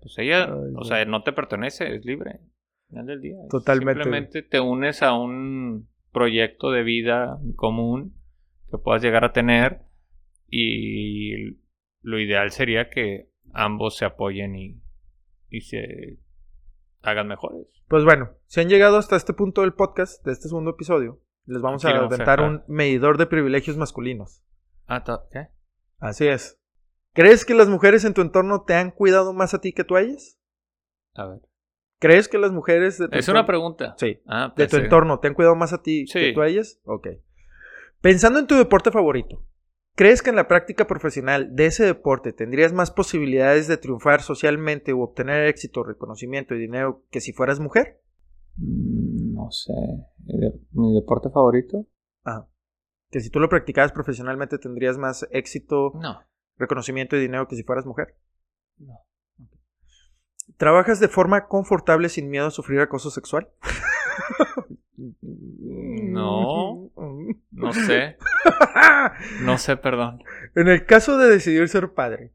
[0.01, 2.31] pues ella, Ay, o sea, no te pertenece, es libre.
[2.33, 3.37] Al final del día.
[3.51, 4.03] Totalmente.
[4.03, 8.15] Simplemente te unes a un proyecto de vida común
[8.73, 9.83] que puedas llegar a tener
[10.49, 11.59] y
[12.03, 14.83] lo ideal sería que ambos se apoyen y,
[15.49, 16.19] y se
[17.03, 17.67] hagan mejores.
[17.89, 21.61] Pues bueno, si han llegado hasta este punto del podcast, de este segundo episodio, les
[21.63, 22.41] vamos Aquí a dejar.
[22.41, 24.43] un medidor de privilegios masculinos.
[24.87, 25.49] Ah, ¿qué?
[25.99, 26.59] Así es.
[27.15, 29.97] ¿Crees que las mujeres en tu entorno te han cuidado más a ti que tú
[29.97, 30.39] a ellas?
[31.15, 31.41] A ver.
[31.99, 33.95] ¿Crees que las mujeres de tu Es una entorno- pregunta.
[33.99, 34.19] Sí.
[34.27, 36.81] Ah, de tu pensé- entorno te han cuidado más a ti que tú a ellas?
[36.85, 37.09] Ok.
[38.03, 39.47] Pensando en tu deporte favorito,
[39.95, 44.93] ¿crees que en la práctica profesional de ese deporte tendrías más posibilidades de triunfar socialmente
[44.93, 48.03] o obtener éxito, reconocimiento y dinero que si fueras mujer?
[48.57, 49.73] Mm, No sé.
[50.19, 51.87] ¿De- ¿Mi deporte favorito?
[52.25, 52.49] Ajá.
[53.11, 56.21] Que si tú lo practicabas profesionalmente tendrías más éxito, No.
[56.59, 58.17] reconocimiento y dinero que si fueras mujer.
[58.79, 58.99] No.
[60.57, 63.49] ¿Trabajas de forma confortable sin miedo a sufrir acoso sexual?
[64.97, 66.91] No.
[67.51, 68.17] No sé.
[69.43, 70.23] No sé, perdón.
[70.55, 72.33] En el caso de decidir ser padre,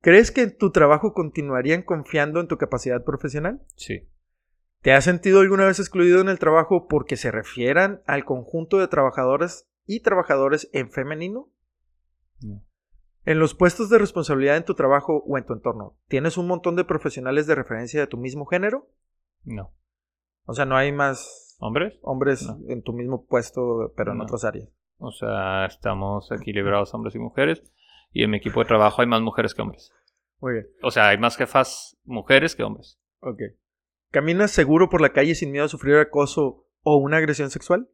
[0.00, 3.62] ¿crees que en tu trabajo continuarían confiando en tu capacidad profesional?
[3.76, 4.08] Sí.
[4.82, 8.88] ¿Te has sentido alguna vez excluido en el trabajo porque se refieran al conjunto de
[8.88, 11.50] trabajadoras y trabajadores en femenino?
[12.40, 12.64] No.
[13.24, 16.76] En los puestos de responsabilidad en tu trabajo o en tu entorno, ¿tienes un montón
[16.76, 18.88] de profesionales de referencia de tu mismo género?
[19.44, 19.74] No.
[20.44, 21.98] O sea, no hay más ¿Hombres?
[22.02, 22.58] hombres No.
[22.68, 24.24] en tu mismo puesto, pero en No.
[24.24, 24.68] otras áreas.
[24.98, 27.62] O sea, estamos equilibrados hombres y mujeres.
[28.12, 29.92] Y en mi equipo de trabajo hay más mujeres que hombres.
[30.40, 30.66] Muy bien.
[30.82, 32.98] O sea, hay más jefas mujeres que hombres.
[33.20, 33.40] Ok.
[34.10, 37.88] ¿Caminas seguro por la calle sin miedo a sufrir acoso o una agresión sexual?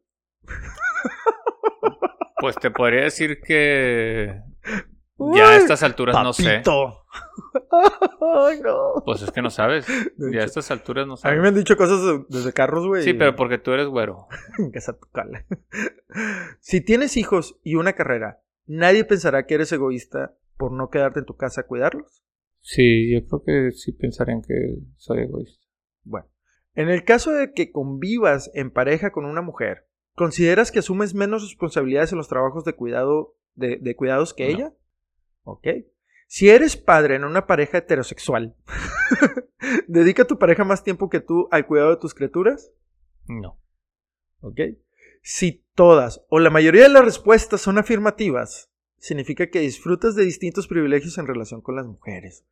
[2.39, 4.39] Pues te podría decir que
[5.35, 6.61] ya a estas alturas no sé.
[8.21, 9.01] Ay, no.
[9.05, 9.85] Pues es que no sabes.
[10.17, 11.41] De Ya a estas alturas no A mí sabes.
[11.41, 13.03] me han dicho cosas de- desde carros, güey.
[13.03, 14.27] Sí, pero porque tú eres güero.
[16.59, 21.25] Si tienes hijos y una carrera, nadie pensará que eres egoísta por no quedarte en
[21.25, 22.23] tu casa a cuidarlos.
[22.61, 25.65] Sí, yo creo que sí pensarían que soy egoísta.
[26.03, 26.27] Bueno,
[26.73, 31.43] en el caso de que convivas en pareja con una mujer, ¿consideras que asumes menos
[31.43, 34.49] responsabilidades en los trabajos de cuidado de, de cuidados que No.
[34.57, 34.73] ella?
[35.45, 35.67] Ok.
[36.27, 38.55] Si eres padre en una pareja heterosexual,
[39.87, 42.73] ¿dedica a tu pareja más tiempo que tú al cuidado de tus criaturas?
[43.27, 43.59] No.
[44.41, 44.59] ¿Ok?
[45.21, 50.67] Si todas o la mayoría de las respuestas son afirmativas, significa que disfrutas de distintos
[50.67, 52.45] privilegios en relación con las mujeres.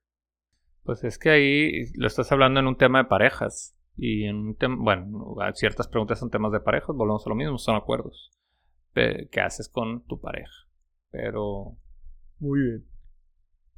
[0.84, 3.76] Pues es que ahí lo estás hablando en un tema de parejas.
[3.96, 7.58] Y en un tema, bueno, ciertas preguntas son temas de parejas, volvemos a lo mismo,
[7.58, 8.32] son acuerdos.
[8.94, 10.68] ¿Qué haces con tu pareja?
[11.12, 11.78] Pero
[12.44, 12.86] Muy bien.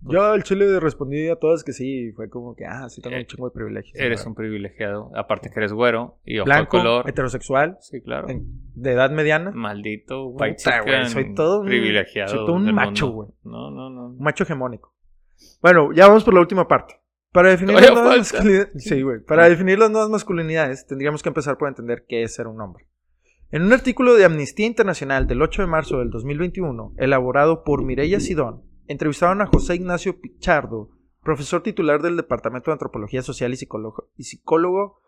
[0.02, 2.12] Yo al chile respondí a todas que sí.
[2.14, 3.96] Fue como que, ah, sí, tengo Eh, un chingo de privilegios.
[4.00, 5.12] eres un privilegiado.
[5.16, 7.10] Aparte que eres güero y ojo Blanco, color.
[7.10, 8.30] heterosexual, Sí, claro.
[8.30, 8.46] en-
[8.76, 9.52] de edad mediana.
[9.52, 12.30] Maldito white chicken soy todo un- privilegiado.
[12.30, 13.30] soy todo un macho, güey.
[13.44, 14.08] No, no, no.
[14.10, 14.94] Un macho hegemónico.
[15.62, 16.96] Bueno, ya vamos por la última parte.
[17.32, 19.20] Para definir las nuevas masculinidades, sí, güey.
[19.22, 22.88] Para definir las nuevas masculinidades, tendríamos que empezar por entender qué es ser un hombre.
[23.56, 28.20] En un artículo de Amnistía Internacional del 8 de marzo del 2021, elaborado por Mireya
[28.20, 30.90] Sidón, entrevistaron a José Ignacio Pichardo,
[31.24, 35.00] profesor titular del Departamento de Antropología Social y, Psicólogo,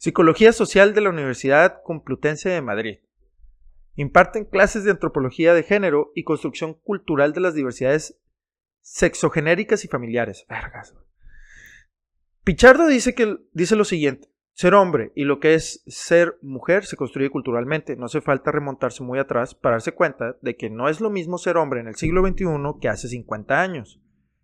[0.00, 2.98] Psicología Social de la Universidad Complutense de Madrid.
[3.94, 8.20] Imparten clases de antropología de género y construcción cultural de las diversidades
[8.82, 10.44] sexogenéricas y familiares.
[10.46, 10.94] Vergas.
[12.44, 14.33] Pichardo dice, que, dice lo siguiente.
[14.54, 17.96] Ser hombre y lo que es ser mujer se construye culturalmente.
[17.96, 21.38] No hace falta remontarse muy atrás para darse cuenta de que no es lo mismo
[21.38, 22.46] ser hombre en el siglo XXI
[22.80, 24.00] que hace 50 años.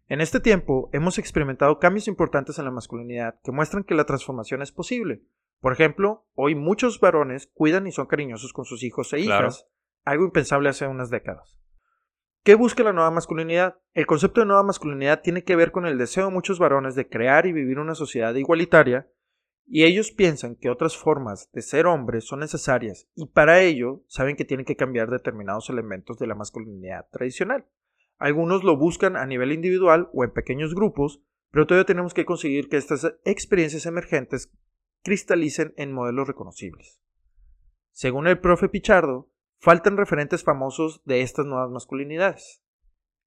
[0.08, 4.62] En este tiempo hemos experimentado cambios importantes en la masculinidad que muestran que la transformación
[4.62, 5.22] es posible.
[5.60, 9.46] Por ejemplo, hoy muchos varones cuidan y son cariñosos con sus hijos e Claro.
[9.46, 9.68] hijas,
[10.04, 11.60] algo impensable hace unas décadas.
[12.42, 13.76] ¿Qué busca la nueva masculinidad?
[13.94, 17.08] El concepto de nueva masculinidad tiene que ver con el deseo de muchos varones de
[17.08, 19.08] crear y vivir una sociedad igualitaria,
[19.66, 24.36] y ellos piensan que otras formas de ser hombres son necesarias, y para ello saben
[24.36, 27.66] que tienen que cambiar determinados elementos de la masculinidad tradicional.
[28.18, 32.68] Algunos lo buscan a nivel individual o en pequeños grupos, pero todavía tenemos que conseguir
[32.68, 34.52] que estas experiencias emergentes
[35.02, 37.00] cristalicen en modelos reconocibles.
[37.92, 42.62] Según el profe Pichardo, faltan referentes famosos de estas nuevas masculinidades.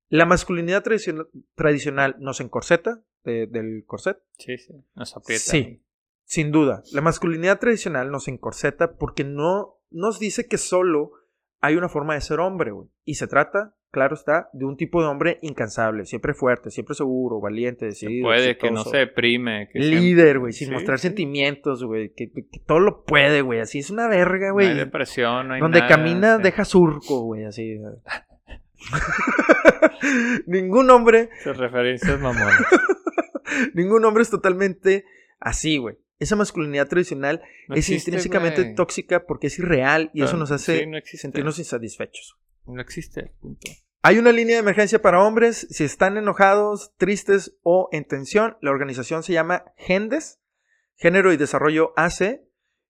[0.09, 4.73] La masculinidad tradicion- tradicional nos encorseta, de- del corset, Sí, sí.
[4.95, 5.43] Nos aprieta.
[5.43, 5.82] Sí.
[6.25, 6.81] Sin duda.
[6.93, 11.11] La masculinidad tradicional nos encorseta porque no nos dice que solo
[11.61, 12.89] hay una forma de ser hombre, güey.
[13.05, 17.39] Y se trata, claro está, de un tipo de hombre incansable, siempre fuerte, siempre seguro,
[17.39, 18.25] valiente, decidido.
[18.27, 19.69] puede, que no se deprime.
[19.71, 22.13] Que Líder, güey, sin Sí, mostrar sentimientos, güey.
[22.13, 23.59] Que, que todo lo puede, güey.
[23.61, 24.67] Así es una verga, No güey.
[24.69, 26.43] hay depresión, no hay Donde nada, camina, sí.
[26.43, 27.77] deja surco, güey, así.
[30.47, 32.61] Ningún hombre, Esas referencias mamonas.
[33.73, 35.05] ningún hombre es totalmente
[35.39, 35.97] así, güey.
[36.23, 40.51] Esa masculinidad tradicional No es existe, intrínsecamente tóxica porque es irreal y eso Claro, nos
[40.51, 42.37] hace sí, no sentirnos insatisfechos.
[42.65, 43.69] No existe, punto.
[44.01, 45.67] Hay una línea de emergencia para hombres.
[45.69, 50.39] Si están enojados, tristes o en tensión, la organización se llama GENDES,
[50.95, 52.41] Género y Desarrollo AC.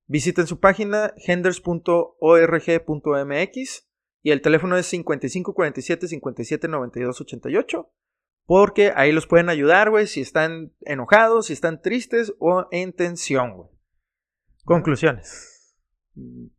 [0.05, 3.87] Visiten su página genders.org.mx
[4.23, 7.91] y el teléfono es 5547 57 92 88.
[8.45, 13.55] Porque ahí los pueden ayudar, güey, si están enojados, si están tristes o en tensión,
[13.55, 13.69] güey.
[14.65, 15.77] Conclusiones.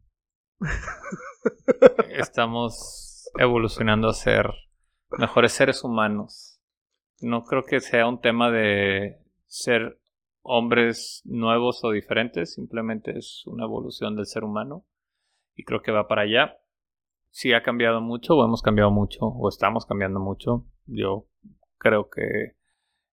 [2.11, 4.51] Estamos evolucionando a ser
[5.19, 6.61] mejores seres humanos.
[7.21, 10.01] No creo que sea un tema de ser
[10.43, 14.85] hombres nuevos o diferentes, simplemente es una evolución del ser humano
[15.55, 16.59] y creo que va para allá.
[17.31, 21.27] Si ha cambiado mucho o hemos cambiado mucho o estamos cambiando mucho, yo
[21.85, 22.57] creo que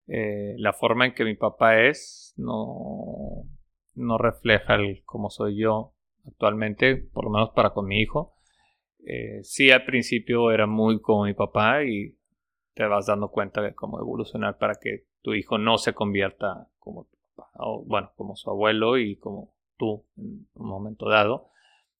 [0.07, 3.43] eh, la forma en que mi papá es no,
[3.95, 5.93] no refleja el cómo soy yo
[6.25, 8.35] actualmente, por lo menos para con mi hijo.
[9.05, 12.17] Eh, sí, al principio era muy como mi papá y
[12.73, 17.05] te vas dando cuenta de cómo evolucionar para que tu hijo no se convierta como
[17.05, 21.49] tu papá, o bueno, como su abuelo y como tú en un momento dado.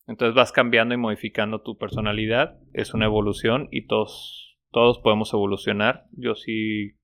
[0.07, 6.05] Entonces vas cambiando y modificando tu personalidad, es una evolución y todos, todos podemos evolucionar.
[6.11, 6.97] Yo sí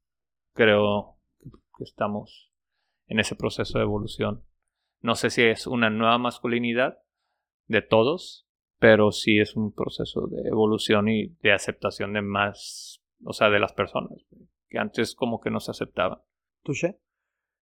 [0.53, 1.17] creo
[1.77, 2.51] que estamos
[3.07, 4.43] en ese proceso de evolución.
[5.01, 6.97] No sé si es una nueva masculinidad
[7.67, 8.47] de todos,
[8.79, 13.59] pero sí es un proceso de evolución y de aceptación de más, o sea, de
[13.59, 14.25] las personas,
[14.69, 16.19] que antes como que no se aceptaban.
[16.63, 16.99] Touché.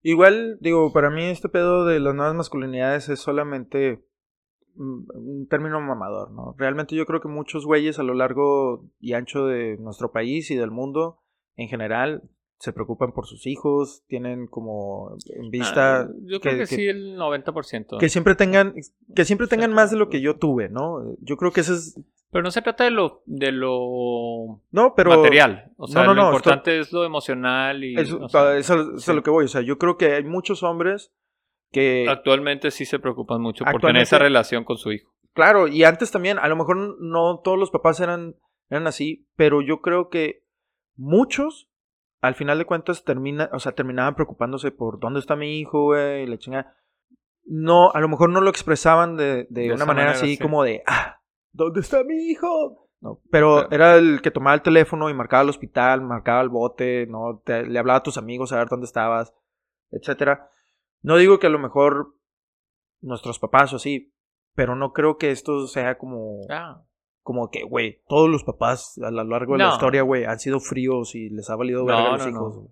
[0.01, 4.06] Igual, digo, para mí este pedo de las nuevas masculinidades es solamente
[4.78, 6.56] un término mamador, ¿no?
[6.58, 10.56] Realmente yo creo que muchos güeyes a lo largo y ancho de nuestro país y
[10.56, 11.20] del mundo
[11.56, 12.24] en general
[12.58, 16.88] se preocupan por sus hijos, tienen como en vista Ah, yo creo que, que- sí,
[16.88, 17.98] el 90%.
[18.00, 18.74] que siempre tengan
[19.14, 21.16] que siempre tengan más de lo que yo tuve, ¿no?
[21.20, 22.00] Yo creo que eso es
[22.32, 25.72] Pero no se trata de lo, de lo no, pero material.
[25.78, 27.96] O sea, no, lo no, importante es lo emocional y...
[28.00, 30.14] eso, o sea, eso- eso es a lo que voy, o sea, yo creo que
[30.14, 31.14] hay muchos hombres
[31.76, 35.12] que Actualmente sí se preocupan mucho por tener esa relación con su hijo.
[35.34, 38.36] Claro, y antes también, a lo mejor no todos los papás eran,
[38.70, 40.44] eran así, pero yo creo que
[40.96, 41.70] muchos
[42.22, 46.24] al final de cuentas termina, o sea, terminaban preocupándose por dónde está mi hijo, güey,
[46.24, 46.76] y la chingada.
[47.46, 50.42] No, a lo mejor no lo expresaban de, de De una manera, manera, así sí.
[50.42, 51.20] como de, ah,
[51.52, 52.90] ¿dónde está mi hijo?
[53.02, 56.50] No, pero Pero- era el que tomaba el teléfono y marcaba al hospital, marcaba el
[56.50, 59.34] bote, no, Te- le hablaba a tus amigos a ver dónde estabas,
[59.92, 60.50] etcétera.
[61.06, 62.16] No digo que a lo mejor
[63.01, 64.14] nuestros papás o así,
[64.56, 66.84] pero no creo que esto sea como Ah,
[67.22, 70.60] como que, güey, todos los papás a lo largo de la historia, güey, han sido
[70.60, 72.70] fríos y les ha valido No, verga a los hijos.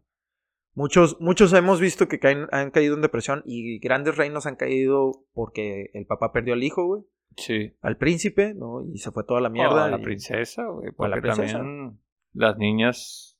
[0.76, 5.26] Muchos, muchos hemos visto que caen- han caído en depresión y grandes reinos han caído
[5.34, 7.04] porque el papá perdió al hijo, güey,
[7.38, 7.76] sí.
[7.82, 8.82] al príncipe, ¿no?
[8.82, 9.86] Y se fue toda la O mierda.
[9.86, 10.90] a la y- princesa, güey.
[10.98, 11.58] la princesa.
[11.60, 12.00] también
[12.34, 13.38] las niñas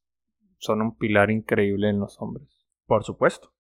[0.60, 2.48] son un pilar increíble en los hombres.
[2.86, 3.52] Por supuesto.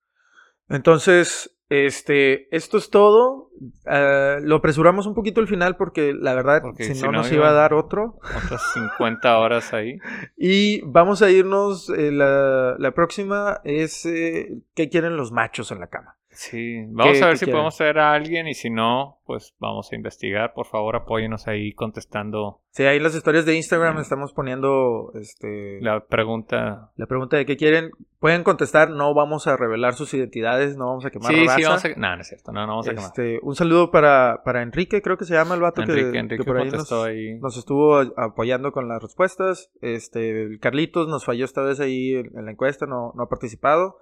[0.70, 3.50] Entonces, este, esto es todo.
[3.86, 7.18] Ah, lo apresuramos un poquito al final porque la verdad, Porque si, si no, no
[7.20, 8.20] nos iba- iba a dar otro.
[8.46, 9.98] Otras 50 horas ahí.
[10.38, 15.80] Y vamos a irnos, eh, la, la próxima es eh, ¿qué quieren los machos en
[15.80, 16.18] la cama?
[16.34, 19.92] Sí, vamos ¿Qué- a ver si podemos traer a alguien y si no, pues vamos
[19.92, 20.54] a investigar.
[20.54, 25.80] Por favor, apóyenos ahí contestando Sí, ahí en las historias de Instagram estamos poniendo este,
[25.82, 26.92] la, la pregunta.
[27.08, 27.92] pregunta de qué quieren.
[28.20, 31.56] Pueden contestar, no vamos a revelar sus identidades, no vamos a quemar Sí, raza.
[31.58, 31.90] sí, vamos a...
[31.90, 33.06] No, no es cierto, no, no vamos a quemar.
[33.06, 36.44] Este, un saludo para, para Enrique, creo que se llama el vato que- Enrique, que,
[36.44, 37.38] por ahí nos, contestó ahí.
[37.40, 39.70] nos estuvo apoyando con las respuestas.
[39.82, 43.30] Este, el Carlitos nos falló esta vez ahí en, en la encuesta, no, no ha
[43.30, 43.98] participado.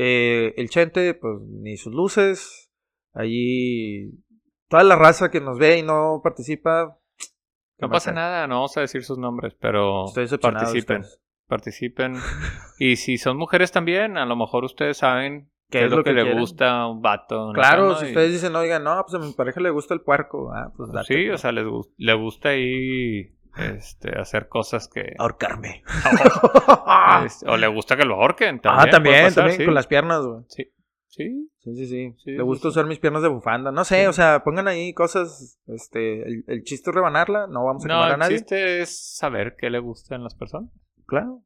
[0.00, 2.70] Eh, el Chente, pues ni sus luces.
[3.12, 4.12] Allí
[4.68, 6.98] toda la raza que nos ve y no participa.
[7.78, 10.04] No pasa nada, no vamos a decir sus nombres, pero
[10.40, 11.00] participen.
[11.00, 11.20] ustedes.
[11.48, 12.14] Participen.
[12.78, 16.22] y si son mujeres también, a lo mejor ustedes saben qué, es lo que, le
[16.22, 16.38] quieren?
[16.40, 17.50] gusta a un vato.
[17.54, 20.52] Claro, si y- ustedes dicen, oigan, no, pues a mi pareja le gusta el puerco.
[20.52, 21.34] Ah, pues date, Sí, ¿no?
[21.34, 21.64] o sea, les
[21.96, 25.14] le gusta ahí este, hacer cosas que...
[25.18, 25.82] ahorcarme.
[27.24, 28.88] este, o le gusta que lo ahorquen también.
[28.88, 29.64] ah, también, pasar, también sí.
[29.64, 30.42] con las piernas, güey.
[30.48, 30.72] Sí,
[31.06, 31.50] sí.
[31.58, 32.14] Sí, sí, sí.
[32.24, 32.68] Sí, Le gusta sí.
[32.68, 33.70] usar mis piernas de bufanda.
[33.72, 35.60] No sé, o sea, pongan ahí cosas.
[35.66, 38.36] Este, el, el chiste es rebanarla, no vamos a No, quemar a el nadie.
[38.38, 40.70] chiste es saber qué le gustan las personas.
[41.06, 41.42] Claro.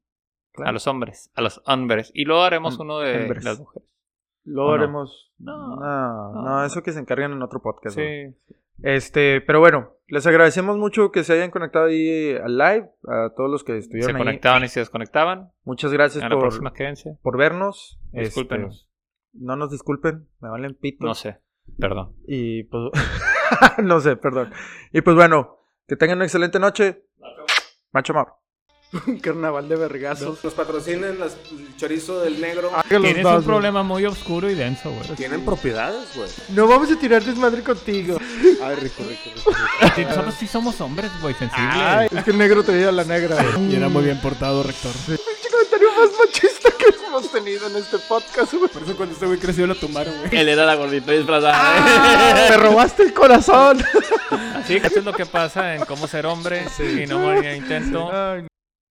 [0.53, 0.69] claro.
[0.71, 2.11] A los hombres, a los hombres.
[2.15, 3.45] Y luego haremos uno de hombres.
[3.45, 3.89] las mujeres.
[4.45, 4.83] Luego ¿O no?
[4.83, 5.33] haremos.
[5.39, 6.65] No, no, no, no.
[6.65, 7.97] eso que se encargan en otro podcast.
[7.97, 8.35] Sí.
[8.83, 13.51] Este, pero bueno, les agradecemos mucho que se hayan conectado ahí al live, a todos
[13.51, 14.21] los que Se estuvieron ahí.
[14.23, 15.53] conectaban y se desconectaban.
[15.65, 16.73] Muchas gracias por, próxima
[17.23, 17.99] por vernos.
[18.13, 18.89] Este, Discúlpenos.
[19.33, 21.07] no nos disculpen, me valen pito.
[21.07, 21.41] No sé.
[21.79, 22.17] Perdón.
[22.27, 22.91] Y pues,
[23.83, 24.53] no sé, perdón.
[24.93, 27.05] Y pues bueno, que tengan una excelente noche.
[27.93, 28.42] Macho amor.
[29.07, 30.43] Un carnaval de vergazos.
[30.45, 32.71] Nos patrocinen las- el chorizo del negro.
[32.91, 35.09] Los Tienes dos, un problema muy oscuro y denso, güey.
[35.17, 36.29] Tienen propiedades, güey.
[36.51, 38.19] No vamos a tirar desmadre contigo.
[38.63, 39.51] Ay, rico, rico, rico.
[39.81, 39.93] rico.
[39.97, 41.69] Sí, Nosotros sí somos hombres, güey, sensibles.
[41.75, 43.37] Ay, es que el negro traía a la negra.
[43.55, 43.73] güey.
[43.73, 44.93] Y era muy bien portado, rector.
[45.07, 48.69] Pinche comentario más machista que hemos tenido en este podcast, güey.
[48.71, 50.29] Por eso cuando este güey creció lo tumbaron, güey.
[50.39, 51.55] Él era la gordita disfrazada.
[51.57, 53.83] Ah, Me robaste el corazón.
[54.57, 57.45] Así que eso es lo que pasa en cómo ser hombre y no morir en
[57.47, 58.11] el intento.
[58.13, 58.47] Ay,